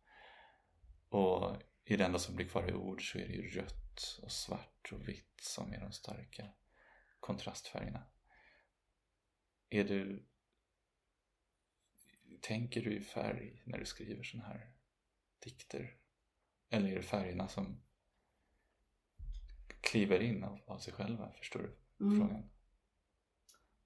[1.08, 4.32] Och i det enda som blir kvar i ord så är det ju rött och
[4.32, 6.52] svart och vitt som är de starka
[7.22, 8.02] kontrastfärgerna.
[9.68, 10.26] Är du
[12.40, 14.72] Tänker du i färg när du skriver såna här
[15.38, 15.96] dikter?
[16.68, 17.82] Eller är det färgerna som
[19.80, 21.32] kliver in av, av sig själva?
[21.32, 22.18] Förstår du Mm.
[22.20, 22.50] frågan?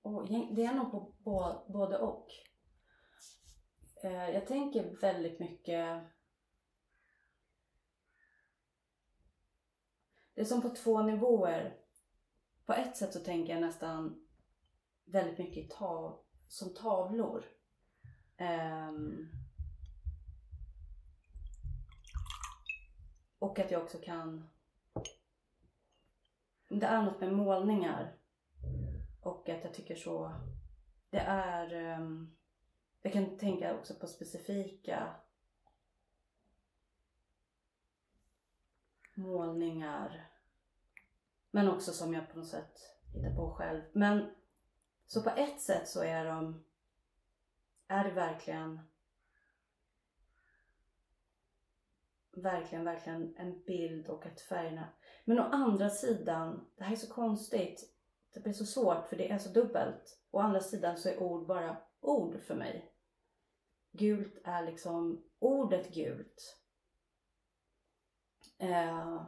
[0.03, 2.29] Och egent- det är nog på bo- både och.
[4.05, 6.03] Eh, Jag tänker väldigt mycket...
[10.35, 11.81] Det är som på två nivåer.
[12.67, 14.27] På ett sätt så tänker jag nästan
[15.05, 17.45] väldigt mycket tav, som tavlor.
[18.39, 19.29] Um,
[23.39, 24.49] och att jag också kan...
[26.69, 28.17] Det är något med målningar
[29.21, 30.33] och att jag tycker så...
[31.11, 31.97] Det är...
[31.99, 32.37] Um,
[33.03, 35.15] jag kan tänka också på specifika
[39.15, 40.26] målningar.
[41.57, 42.79] Men också som jag på något sätt
[43.15, 43.83] hittar på själv.
[43.93, 44.31] Men
[45.07, 46.65] så på ett sätt så är de...
[47.89, 48.81] Är det verkligen...
[52.31, 54.89] Verkligen, verkligen en bild och att färgerna...
[55.25, 57.95] Men å andra sidan, det här är så konstigt.
[58.33, 60.21] Det blir så svårt för det är så dubbelt.
[60.31, 62.93] Å andra sidan så är ord bara ord för mig.
[63.93, 66.59] Gult är liksom ordet gult.
[68.59, 69.23] Eh,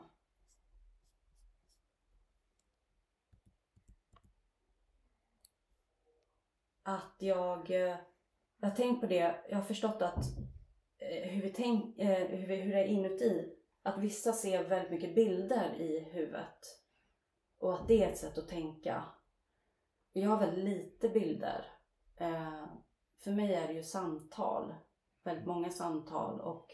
[6.89, 7.97] att jag, eh,
[8.61, 10.24] jag har tänkt på det, jag har förstått att
[10.99, 14.91] eh, hur, vi tänk, eh, hur, vi, hur det är inuti, att vissa ser väldigt
[14.91, 16.59] mycket bilder i huvudet
[17.59, 19.05] och att det är ett sätt att tänka.
[20.12, 21.64] Jag har väldigt lite bilder.
[23.24, 24.74] För mig är det ju samtal,
[25.24, 26.66] väldigt många samtal och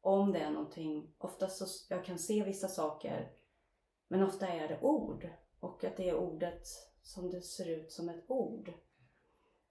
[0.00, 3.32] om det är någonting, oftast så jag kan se vissa saker
[4.08, 5.28] men ofta är det ord
[5.60, 6.62] och att det är ordet
[7.02, 8.72] som det ser ut som ett ord.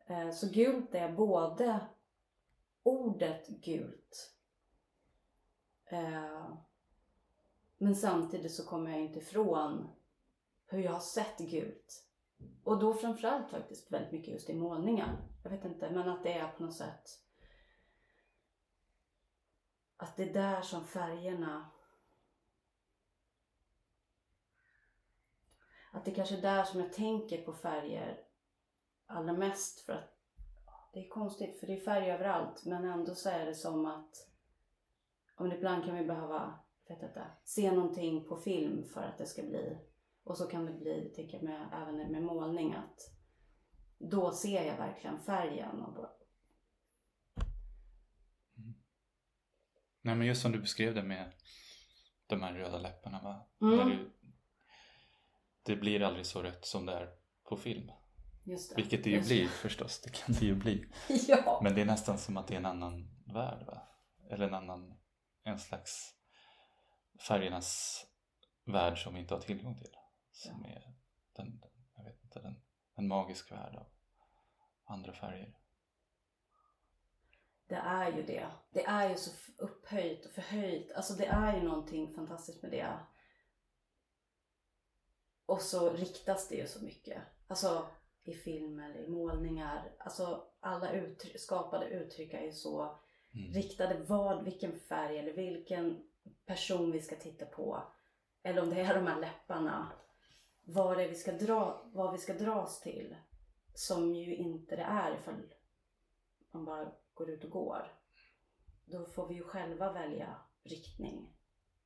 [0.09, 1.87] Eh, så gult är både
[2.83, 4.33] ordet gult
[5.85, 6.55] eh,
[7.77, 9.89] men samtidigt så kommer jag inte ifrån
[10.65, 12.05] hur jag har sett gult.
[12.63, 15.17] Och då framförallt faktiskt väldigt mycket just i målningar.
[15.43, 17.23] Jag vet inte, men att det är på något sätt
[19.97, 21.69] att det är där som färgerna
[25.91, 28.28] att det kanske är där som jag tänker på färger
[29.09, 30.15] allra mest för att
[30.93, 34.29] det är konstigt för det är färg överallt men ändå så är det som att
[35.35, 39.43] om ibland kan vi behöva vet inte, se någonting på film för att det ska
[39.43, 39.77] bli
[40.23, 43.15] och så kan det bli, tänker jag, med, även med målning att
[43.97, 46.09] då ser jag verkligen färgen och bara,
[50.01, 51.31] Nej men just som du beskrev det med
[52.27, 53.45] de här röda läpparna va?
[53.61, 53.89] Mm.
[53.89, 54.11] Du,
[55.63, 57.09] det blir aldrig så rätt som det är
[57.43, 57.91] på film.
[58.49, 58.75] Just det.
[58.81, 60.85] Vilket det ju blir förstås, det kan det ju bli.
[61.27, 61.59] Ja.
[61.63, 63.81] Men det är nästan som att det är en annan värld va?
[64.29, 64.99] Eller en annan,
[65.43, 66.15] en slags
[67.27, 68.01] färgernas
[68.65, 69.95] värld som vi inte har tillgång till.
[70.31, 70.93] Som är
[71.35, 71.61] den,
[71.95, 72.61] jag vet inte, den,
[72.95, 73.87] en magisk värld av
[74.85, 75.55] andra färger.
[77.67, 78.47] Det är ju det.
[78.71, 80.91] Det är ju så upphöjt och förhöjt.
[80.91, 82.99] Alltså det är ju någonting fantastiskt med det.
[85.45, 87.21] Och så riktas det ju så mycket.
[87.47, 87.87] Alltså
[88.23, 89.91] i filmer, i målningar.
[89.97, 92.99] Alltså alla uttry- skapade uttryck är ju så
[93.33, 93.53] Mm.
[93.53, 94.03] riktade.
[94.07, 96.03] Vad, vilken färg eller vilken
[96.45, 97.83] person vi ska titta på.
[98.43, 99.91] Eller om det är de här läpparna.
[100.63, 103.15] Vad det är vi ska dra, vad vi ska dras till.
[103.73, 105.35] Som ju inte det är ifall
[106.51, 107.91] man bara går ut och går.
[108.85, 111.33] Då får vi ju själva välja riktning.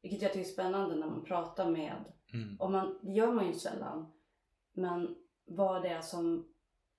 [0.01, 2.03] Vilket jag tycker är spännande när man pratar med,
[2.33, 2.57] Mm.
[2.59, 4.13] och man, det gör man ju sällan,
[4.71, 5.15] men
[5.45, 6.53] vad det är som,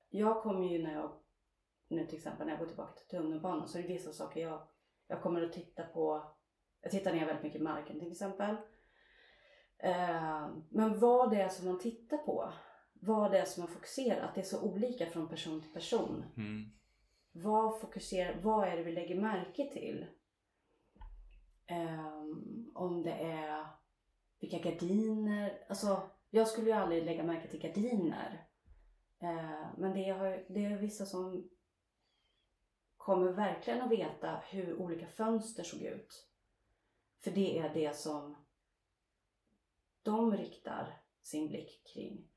[0.08, 1.12] jag kommer ju när jag,
[1.88, 4.62] nu till exempel när jag går tillbaka till tunnelbanan så är det vissa saker jag,
[5.06, 6.22] jag kommer att titta på,
[6.80, 8.56] jag tittar ner väldigt mycket i marken till exempel.
[9.78, 12.52] Eh, men vad det är som man tittar på,
[12.92, 16.24] vad det är som man fokuserar, att det är så olika från person till person.
[16.36, 16.70] Mm.
[17.32, 20.06] Vad fokuserar, vad är det vi lägger märke till?
[21.66, 23.66] Ehm, om det är
[24.40, 26.02] vilka gardiner, alltså
[26.34, 28.46] jag skulle ju aldrig lägga märke till gardiner.
[29.22, 31.50] Eh, men det, har, det är vissa som
[32.96, 36.28] kommer verkligen att veta hur olika fönster såg ut.
[37.24, 38.46] För det är det som
[40.02, 42.28] de riktar sin blick kring.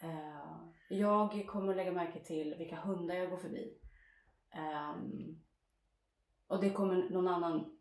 [0.00, 3.78] Eh, jag kommer att lägga märke till vilka hundar jag går förbi.
[4.50, 5.42] Ehm,
[6.46, 7.80] och det kommer någon annan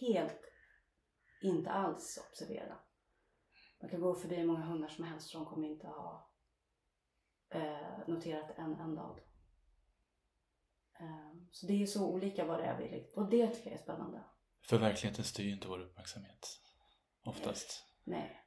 [0.00, 0.40] helt
[1.42, 2.78] inte alls observera.
[3.80, 6.30] Man kan gå förbi hur många hundar som helst och de kommer inte ha
[7.50, 9.24] eh, noterat en enda av dem.
[11.00, 13.10] Ehm, så det är så olika vad det är vi.
[13.14, 14.24] Och det tycker jag är spännande.
[14.62, 16.60] För verkligheten styr ju inte vår uppmärksamhet.
[17.24, 17.84] Oftast.
[18.04, 18.40] Nej.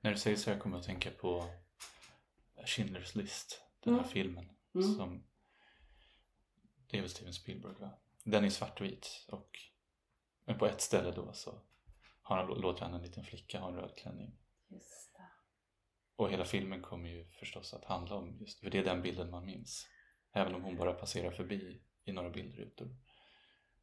[0.00, 1.44] När du säger så här kommer jag att tänka på
[2.56, 3.64] Schindler's list.
[3.80, 4.10] Den här Mm.
[4.12, 4.50] filmen.
[4.74, 4.94] Mm.
[4.94, 5.26] Som,
[6.90, 7.90] det är väl Steven Spielberg va?
[8.24, 9.58] Den är svartvit och
[10.44, 11.62] men på ett ställe då så
[12.22, 14.38] har han, låter han en liten flicka ha en röd klänning.
[14.70, 15.30] Just det.
[16.16, 19.30] Och hela filmen kommer ju förstås att handla om just, för det är den bilden
[19.30, 19.88] man minns.
[20.32, 22.96] Även om hon bara passerar förbi i några bildrutor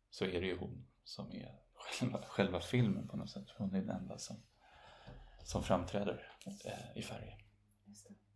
[0.09, 3.49] så är det ju hon som är själva, själva filmen på något sätt.
[3.57, 4.43] Hon är den enda som,
[5.43, 6.31] som framträder
[6.65, 7.37] eh, i färg.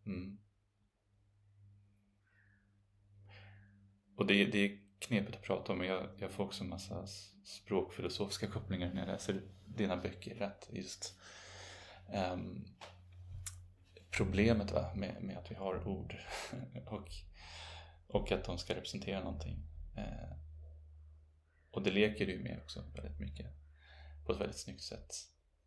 [0.05, 0.39] Mm.
[4.17, 7.07] Och det, det är knepigt att prata om men jag, jag får också en massa
[7.43, 10.41] språkfilosofiska kopplingar när jag läser dina böcker.
[10.41, 11.19] Att just
[12.11, 12.65] Ehm,
[14.11, 16.15] problemet va, med, med att vi har ord
[16.85, 17.09] och,
[18.07, 19.67] och att de ska representera någonting.
[19.97, 20.37] Eh,
[21.71, 23.47] och det leker du med också väldigt mycket
[24.25, 25.15] på ett väldigt snyggt sätt.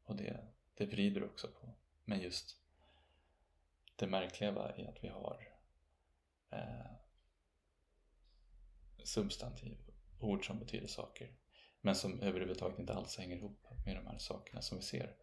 [0.04, 0.40] Och det,
[0.74, 1.74] det vrider också på.
[2.04, 2.56] Men just
[3.96, 5.48] det märkliga va, i att vi har
[6.50, 6.90] eh,
[9.04, 9.78] substantiv,
[10.20, 11.36] ord som betyder saker
[11.84, 15.16] men som överhuvudtaget inte alls hänger ihop med de här sakerna som vi ser.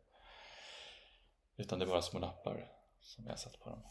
[1.61, 3.83] Utan det är bara små lappar som har satt på dem.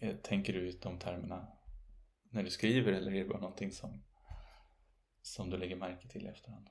[0.00, 1.52] Eh, Tänker du ut de termerna
[2.30, 4.04] när du skriver eller är det bara någonting som,
[5.22, 6.68] som du lägger märke till i efterhand?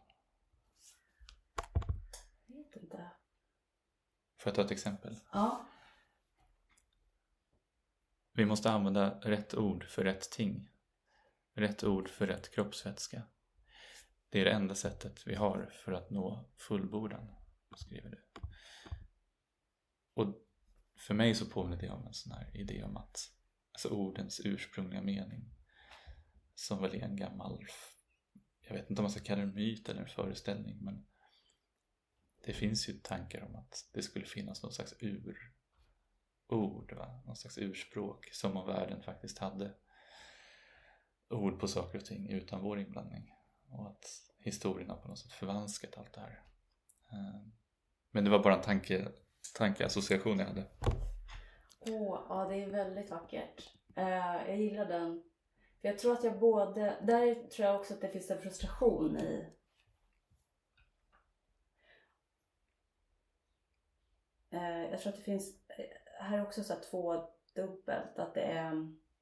[2.45, 3.12] Jag vet inte.
[4.38, 5.20] Får jag ta ett exempel?
[5.32, 5.68] Ja.
[8.34, 10.70] Vi måste använda rätt ord för rätt ting.
[11.54, 13.24] Rätt ord för rätt kroppsvätska.
[14.30, 17.36] Det är det enda sättet vi har för att nå fullbordan,
[17.76, 18.24] skriver du.
[20.18, 20.36] Och
[20.97, 23.20] för mig så påminner det om en sån här idé om att
[23.72, 25.49] alltså ordens ursprungliga mening
[26.55, 27.65] som väl är en gammal,
[28.59, 31.05] jag vet inte om man ska kalla det en myt eller en föreställning men
[32.45, 35.53] det finns ju tankar om att det skulle finnas någon slags ur
[36.47, 37.24] ord, va?
[37.26, 39.74] någon slags urspråk som om världen faktiskt hade
[41.30, 43.34] ord på saker och ting utan vår inblandning.
[43.70, 44.05] och att
[44.38, 46.43] historien har på något sätt förvanskat allt det här.
[47.11, 47.41] Eh,
[48.11, 49.11] men det var bara en tanke,
[49.58, 50.64] tankeassociation jag hade.
[51.80, 53.74] Åh, ja det är väldigt vackert.
[53.97, 55.24] Uh, jag gillar den.
[55.82, 59.18] För jag tror att jag både, där tror jag också att det finns en frustration
[59.18, 59.47] i
[64.53, 65.86] uh, jag tror att det finns, eh,
[66.20, 68.74] här är också så här två dubbelt, att det är,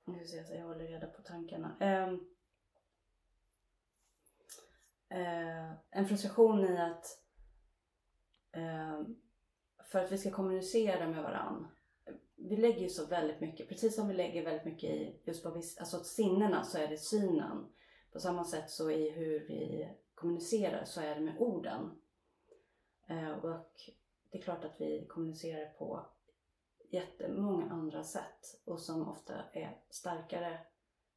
[0.06, 1.78] nu ska vi se så jag håller reda på tankarna.
[1.82, 2.20] Uh,
[5.90, 7.06] en frustration i att
[8.52, 9.25] ehm,
[9.96, 11.68] för att vi ska kommunicera med varandra
[12.36, 15.50] vi lägger ju så väldigt mycket, precis som vi lägger väldigt mycket i just på
[15.50, 17.66] vi, alltså sinnena så är det synen.
[18.12, 21.92] På samma sätt så i hur vi kommunicerar så är det med orden.
[23.08, 23.92] Eh, och
[24.32, 26.06] det är klart att vi kommunicerar på
[26.90, 30.60] jättemånga andra sätt och som ofta är starkare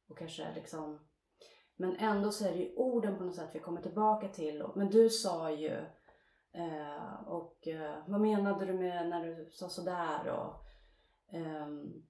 [0.07, 0.99] och kanske är liksom
[1.75, 4.63] men ändå så är det ju orden på något sätt vi kommer tillbaka till.
[4.75, 5.85] Men du sa ju
[6.51, 10.27] eh, och eh, vad menade du med när du sa sådär?
[10.27, 10.65] Och,
[11.35, 12.03] ehm,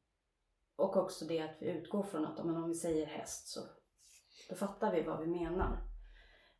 [0.75, 3.59] och också det att vi utgår från att om vi säger häst så
[4.49, 5.77] då fattar vi vad vi menar.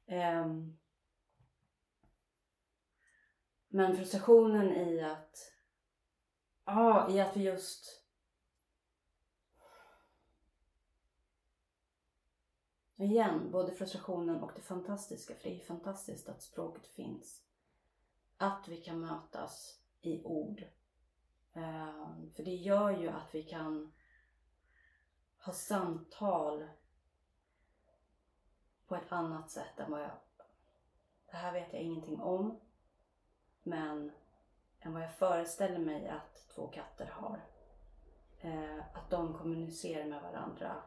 [0.06, 0.78] Ehm,
[3.68, 5.36] men frustrationen i att,
[6.66, 8.00] ja, i att vi just
[13.02, 17.49] Igen, både frustrationen och det fantastiska, för det är fantastiskt att språket finns.
[18.42, 20.64] Att vi kan mötas i ord
[21.54, 23.94] ehm, för det gör ju att vi kan
[25.38, 26.68] ha samtal
[28.88, 30.12] på ett annat sätt än vad jag...
[31.32, 32.60] Det här vet jag ingenting om.
[33.64, 34.12] Men
[34.80, 37.46] än vad jag föreställer mig att två katter har.
[38.42, 40.84] Ehm, att de kommunicerar med varandra.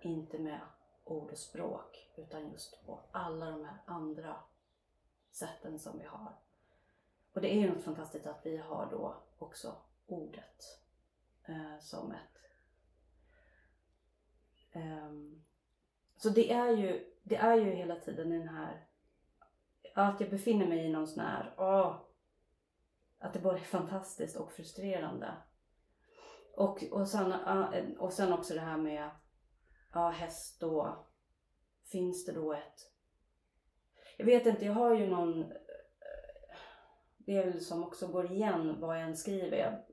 [0.00, 0.60] Inte med
[1.04, 4.36] ord och språk utan just på alla de här andra
[5.36, 6.38] sätten som vi har.
[7.32, 9.76] Och det är ju något fantastiskt att vi har då också
[10.06, 10.62] ordet
[11.48, 12.20] eh, som ett...
[14.74, 15.44] Um,
[16.16, 18.86] så det är, ju, det är ju hela tiden den här...
[19.94, 21.54] Att jag befinner mig i någon sån här...
[21.58, 21.96] Åh,
[23.18, 25.34] att det både är fantastiskt och frustrerande.
[26.54, 29.10] Och, och, sen, eh, och sen också det här med
[29.92, 31.06] ja, häst då.
[31.84, 32.95] Finns det då ett...
[34.16, 35.56] Jag vet inte, jag har ju någon eh,
[37.18, 39.84] det är väl som också går igen vad jag än skriver.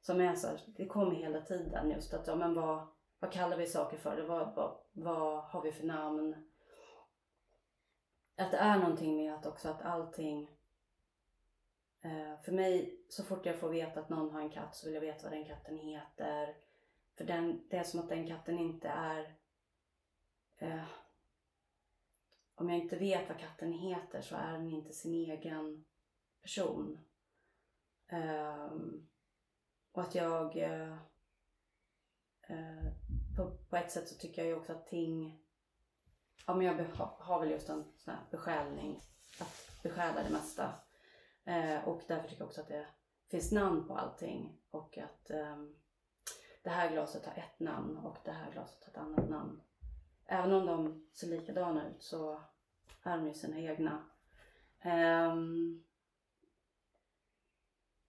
[0.00, 2.86] som är så här, det kommer hela tiden just att, ja men vad,
[3.18, 4.22] vad kallar vi saker för?
[4.22, 6.50] Vad, vad, vad har vi för namn?
[8.36, 10.50] Att det är någonting med att också att allting
[12.04, 14.94] eh, för mig, så fort jag får veta att någon har en katt så vill
[14.94, 16.56] jag veta vad den katten heter.
[17.18, 19.34] För den, det är som att den katten inte är...
[20.58, 20.84] Eh,
[22.60, 25.84] om jag inte vet vad katten heter så är den inte sin egen
[26.42, 26.98] person.
[28.12, 29.08] Um,
[29.92, 30.96] och att jag uh,
[32.50, 32.92] uh,
[33.36, 35.40] på, på, ett sätt så tycker jag ju också att ting,
[36.46, 36.84] ja men jag
[37.18, 39.00] har väl just en sån här besjälning,
[39.40, 40.74] att besjäla det mesta.
[41.48, 42.86] Uh, och därför tycker jag också att det
[43.30, 45.76] finns namn på allting och att um,
[46.62, 49.62] det här glaset har ett namn och det här glaset har ett annat namn.
[50.26, 52.40] Även om de ser likadana ut så
[53.02, 54.04] är de ju sina egna.
[54.84, 55.84] Um,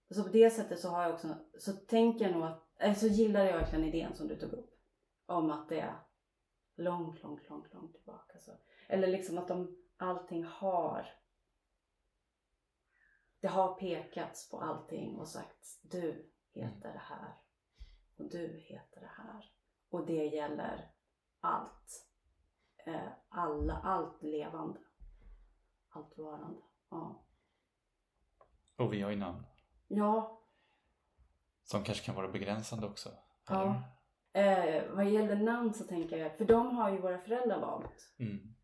[0.09, 3.07] så på det sättet så har jag också, så tänker jag nog att, eller så
[3.07, 4.77] gillar jag verkligen idén som du tog upp.
[5.25, 5.99] Om att det är
[6.75, 8.39] långt, långt, långt, långt tillbaka.
[8.39, 8.51] Så.
[8.87, 11.07] Eller liksom att de, allting har,
[13.39, 17.35] det har pekats på allting och sagts du heter det här
[18.17, 19.51] och du heter det här.
[19.89, 20.91] Och det gäller
[21.39, 22.07] allt.
[22.85, 24.79] Eh, alla, allt levande.
[25.89, 26.61] Allt varande.
[26.89, 27.23] Ja.
[28.75, 29.43] Och vi har ju namn.
[29.87, 30.41] Ja.
[31.63, 33.09] Som kanske kan vara begränsande också?
[33.49, 33.81] Ja.
[34.33, 38.13] Eh, vad gäller namn så tänker jag, för de har ju våra föräldrar valt.
[38.19, 38.55] Mm.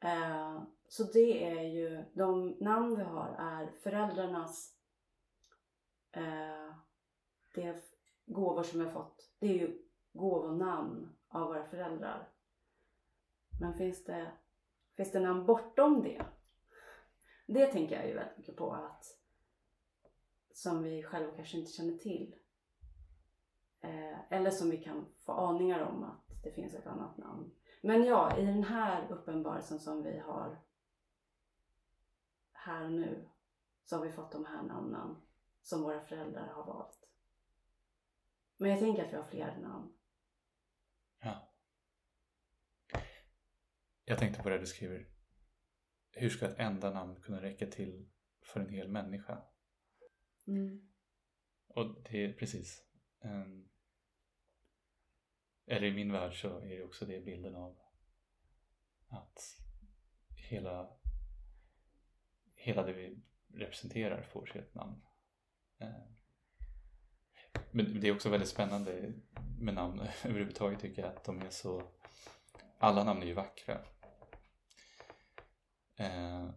[0.00, 4.74] Eh, så det är ju, de namn vi har är föräldrarnas
[6.12, 6.74] eh,
[7.54, 7.84] det
[8.26, 9.30] gåvor som vi har fått.
[9.38, 9.78] Det är ju
[10.12, 12.28] gåvonamn av våra föräldrar.
[13.60, 14.32] Men finns det,
[14.96, 16.26] finns det namn bortom det?
[17.46, 19.18] Det tänker jag ju väldigt mycket på att
[20.52, 22.34] som vi själva kanske inte känner till.
[23.80, 27.50] Eh, eller som vi kan få aningar om att det finns ett annat namn.
[27.82, 30.58] Men ja, i den här uppenbarelsen som vi har
[32.52, 33.28] här och nu
[33.84, 35.16] så har vi fått de här namnen
[35.62, 37.08] som våra föräldrar har valt.
[38.56, 39.92] Men jag tänker att vi har fler namn.
[41.20, 41.48] Ja.
[44.04, 45.06] Jag tänkte på det du skriver.
[46.12, 48.08] Hur ska ett enda namn kunna räcka till
[48.42, 49.42] för en hel människa?
[50.46, 50.88] Mm.
[51.66, 52.82] Och det är precis.
[53.20, 53.68] Um,
[55.66, 57.78] eller i min värld så är det också det bilden av
[59.08, 59.60] att
[60.28, 60.90] hela,
[62.54, 63.22] hela det vi
[63.54, 65.02] representerar får sig ett namn.
[65.78, 66.16] Um,
[67.70, 69.12] men det är också väldigt spännande
[69.58, 71.82] med namn överhuvudtaget tycker jag att de är så
[72.78, 73.80] alla namn är ju vackra.
[75.96, 76.50] Eh,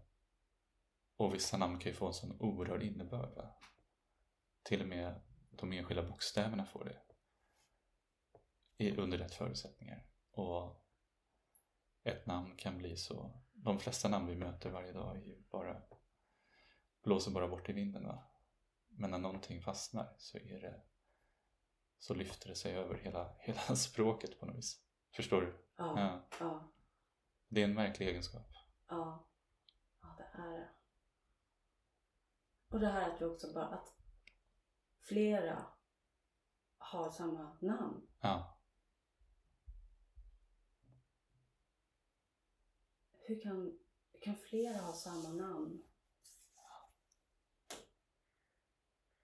[1.17, 3.35] och vissa namn kan ju få en sån oerhörd innebörd.
[3.35, 3.55] Va?
[4.63, 7.01] Till och med de enskilda bokstäverna får det.
[8.77, 10.07] I, under rätt förutsättningar.
[10.31, 10.83] Och
[12.03, 13.41] ett namn kan bli så.
[13.53, 15.81] De flesta namn vi möter varje dag är ju bara
[17.03, 18.03] blåser bara bort i vinden.
[18.07, 18.23] Va?
[18.87, 20.81] Men när någonting fastnar så är det
[21.99, 24.83] så lyfter det sig över hela, hela språket på något vis.
[25.15, 25.65] Förstår du?
[25.77, 26.27] Ja, Ja.
[26.39, 26.71] ja,
[27.47, 28.47] Det är en märklig egenskap.
[28.89, 29.26] ja.
[30.17, 30.71] Det är.
[32.69, 33.93] Och det här att vi också bara att
[35.01, 35.65] flera
[36.77, 38.07] har samma namn.
[38.19, 38.57] Ja,
[43.27, 43.79] Hur kan,
[44.21, 45.83] kan flera ha samma namn?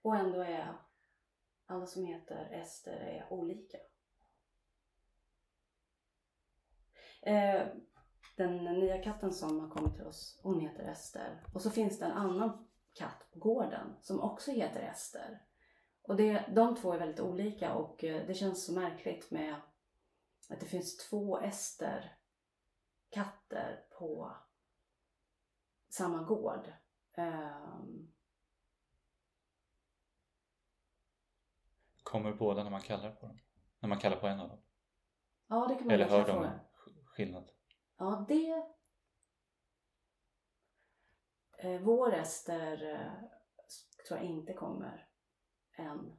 [0.02, 0.76] Och ändå är
[1.66, 3.78] alla som heter Ester är olika.
[7.22, 7.68] Eh,
[8.36, 11.44] den nya katten som har kommit till oss, hon heter Ester.
[11.54, 15.42] Och så finns det en annan katt på gården som också heter Ester.
[16.02, 19.54] Och det, de två är väldigt olika och eh, det känns så märkligt med
[20.48, 22.16] att det finns två Ester
[23.10, 24.36] katter på
[25.88, 26.72] samma gård.
[27.12, 28.12] Ehm,
[32.02, 33.38] kommer båda när man kallar på dem?
[33.78, 34.62] När man kallar på en av dem?
[35.46, 36.50] ja, det kan man Eller hör de
[37.04, 37.50] skillnad?
[37.96, 38.64] Ja, det...
[41.58, 43.12] Eh, vår Ester eh,
[44.08, 45.08] tror jag inte kommer
[45.72, 46.16] än.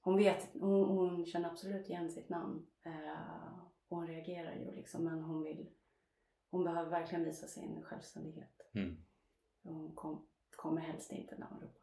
[0.00, 2.66] Hon vet, hon, hon känner absolut igen sitt namn.
[2.82, 5.70] Eh, och hon reagerar ju liksom, men hon vill,
[6.50, 8.70] hon behöver verkligen visa sin självständighet.
[8.74, 9.04] Mm.
[9.62, 11.82] Hon kom, kommer helst inte när man ropar.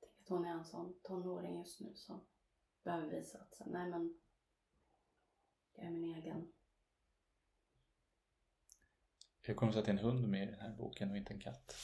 [0.00, 2.26] tänker att hon är en sån tonåring just nu som
[2.84, 4.18] behöver visa att så, nej men
[5.78, 6.52] jag är min egen.
[9.42, 11.16] Hur kommer det sig att det är en hund med i den här boken och
[11.16, 11.76] inte en katt?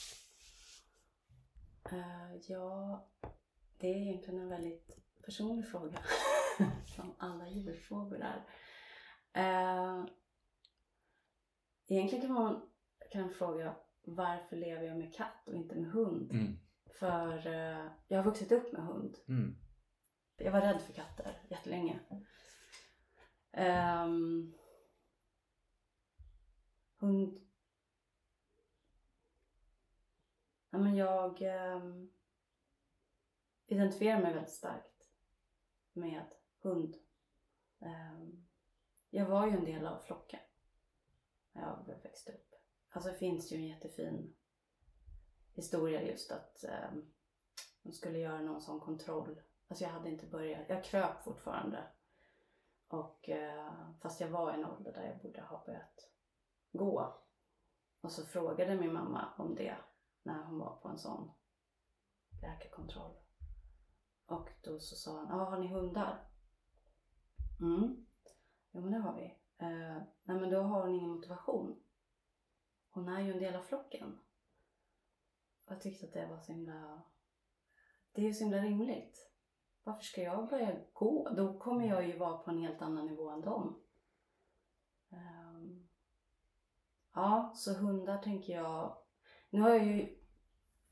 [1.91, 3.07] Eh, ja,
[3.77, 5.99] det är egentligen en väldigt personlig fråga.
[6.95, 8.45] som alla djurfrågor är.
[9.37, 10.05] Uh,
[11.87, 12.69] egentligen kan man
[13.11, 16.31] kan fråga varför lever jag med katt och inte med hund?
[16.31, 16.57] Mm.
[16.99, 19.17] För eh, jag har vuxit upp med hund.
[19.27, 19.55] Mm.
[20.37, 21.99] Jag var rädd för katter jättelänge.
[23.57, 24.53] Um,
[26.97, 27.41] hund...
[30.69, 32.11] Ja, men jag um,
[33.65, 35.09] identifierar mig väldigt starkt
[35.93, 36.25] med
[36.59, 36.97] hund.
[37.79, 38.47] Um,
[39.09, 40.39] jag var ju en del av flocken
[41.51, 42.55] när jag växte upp.
[42.91, 44.35] Alltså det finns ju en jättefin
[45.53, 47.13] historia just att um,
[47.83, 51.83] de skulle göra någon sån kontroll Alltså jag hade inte börjat, jag kröp fortfarande.
[52.87, 56.09] Och eh, fast jag var i en ålder där jag borde ha börjat
[56.71, 57.13] gå.
[58.01, 59.77] Och så frågade min mamma om det
[60.23, 61.31] när hon var på en sån
[62.41, 63.15] läkarkontroll.
[64.25, 66.27] Och då så sa han, ja har ni hundar?
[67.59, 68.05] Mm.
[68.71, 69.25] Jo men det har vi.
[69.57, 71.83] Eh, nej men då har hon ingen motivation.
[72.89, 74.19] Hon är ju en del av flocken.
[75.65, 77.01] Och jag tyckte att det var så himla,
[78.11, 79.31] det är ju så himla rimligt.
[79.85, 81.29] Varför ska jag börja gå?
[81.29, 83.81] Då kommer jag ju vara på en helt annan nivå än dem.
[85.09, 85.87] Ehm,
[87.13, 88.97] ja, så hundar tänker jag.
[89.49, 90.17] Nu har jag ju,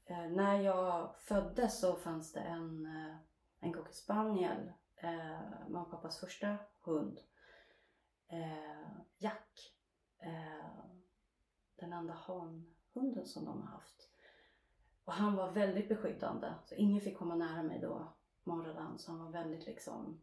[0.06, 3.16] eh, när jag föddes så fanns det en, eh,
[3.60, 5.40] en cocker spaniel, eh,
[5.70, 7.20] mamma och pappas första hund.
[8.28, 9.76] Eh, Jack.
[10.20, 10.86] Eh,
[11.76, 14.10] den enda hanhunden som de har haft.
[15.04, 18.14] Och han var väldigt beskyddande, så ingen fick komma nära mig då
[18.44, 20.22] morrade han så han var väldigt liksom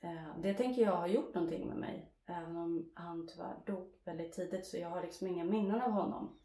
[0.00, 4.32] eh, Det tänker jag har gjort någonting med mig även om han tyvärr dog väldigt
[4.32, 6.38] tidigt så jag har liksom inga minnen av honom.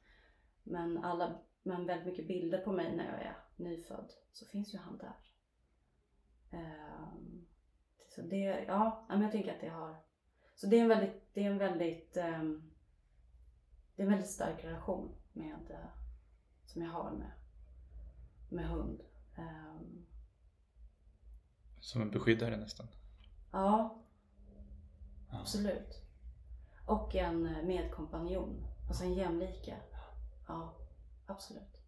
[0.64, 4.78] Men, alla, men väldigt mycket bilder på mig när jag är nyfödd så finns ju
[4.78, 5.16] han där.
[6.52, 7.08] Eh,
[8.16, 9.96] så det, ja, men jag tänker att det har
[10.56, 12.44] Så det är en väldigt, det är en väldigt eh,
[13.96, 15.56] Det är en väldigt stark relation med
[16.66, 17.32] som jag har med,
[18.50, 19.02] med hund.
[19.38, 20.06] Ehm,
[21.80, 22.88] Som en beskyddare nästan.
[23.52, 24.02] Ja.
[25.32, 25.40] Ja.
[25.40, 26.02] Absolut.
[26.86, 28.68] Och en eh, medkompanjon.
[28.88, 29.78] Alltså en jämlike.
[30.48, 30.78] Ja,
[31.26, 31.82] absolut.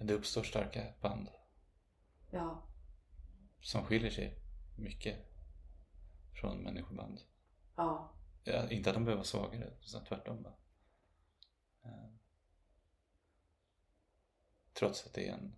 [0.00, 1.28] Det uppstår starka band
[2.30, 2.62] Ja,
[3.60, 4.38] som skiljer sig
[4.78, 5.18] mycket
[6.40, 7.20] från människoband.
[7.76, 8.10] ja,
[8.44, 10.42] Ja, inte att de behöver vara svagare, utan tvärtom.
[10.42, 10.54] Bara.
[14.84, 15.56] Trots att det är en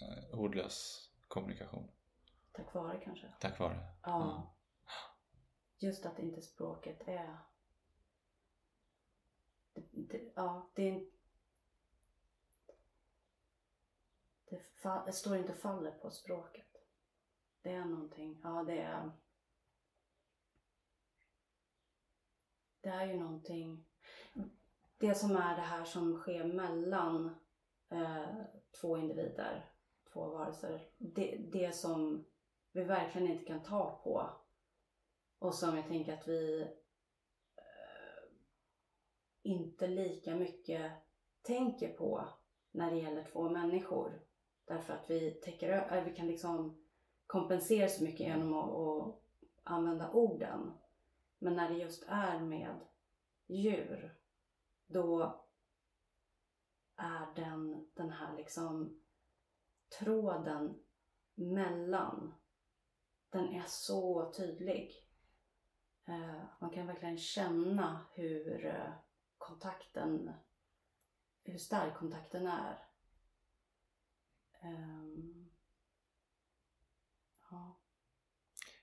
[0.00, 1.88] eh, ordlös kommunikation.
[2.52, 3.32] tack vare kanske.
[3.40, 3.86] Tack vare.
[4.02, 4.54] Ja.
[5.78, 7.38] Just att inte språket är...
[9.74, 11.06] Det, det, ja, det är...
[14.44, 16.76] Det, fa, det står inte och faller på språket.
[17.62, 19.10] Det är någonting, ja det är...
[22.80, 23.84] Det är ju någonting...
[24.98, 27.41] Det som är det här som sker mellan
[27.92, 28.44] eh,
[28.80, 29.70] två individer,
[30.12, 30.88] två varelser.
[30.98, 32.24] Det, det som
[32.72, 34.30] vi verkligen inte kan ta på
[35.38, 36.60] och som jag tänker att vi
[37.56, 38.30] eh,
[39.42, 40.92] inte lika mycket
[41.42, 42.28] tänker på
[42.70, 44.20] när det gäller två människor.
[44.64, 46.84] Därför att vi, täcker, vi kan liksom
[47.26, 49.22] kompensera så mycket genom att, att
[49.62, 50.72] använda orden.
[51.38, 52.80] Men när det just är med
[53.46, 54.16] djur,
[54.86, 55.41] då
[57.02, 59.00] är den, den här liksom
[59.98, 60.82] tråden
[61.34, 62.34] mellan
[63.30, 65.08] den är så tydlig.
[66.04, 68.92] Eh, man kan verkligen känna hur eh,
[69.38, 70.32] kontakten,
[71.44, 72.88] hur stark kontakten är.
[74.60, 75.50] Ehm,
[77.50, 77.80] ja.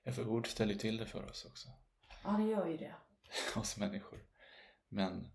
[0.04, 1.70] Ja, för ord ställer till det för oss också.
[2.24, 2.96] ja, det gör ju det.
[3.56, 4.26] Oss människor.
[4.88, 5.32] Men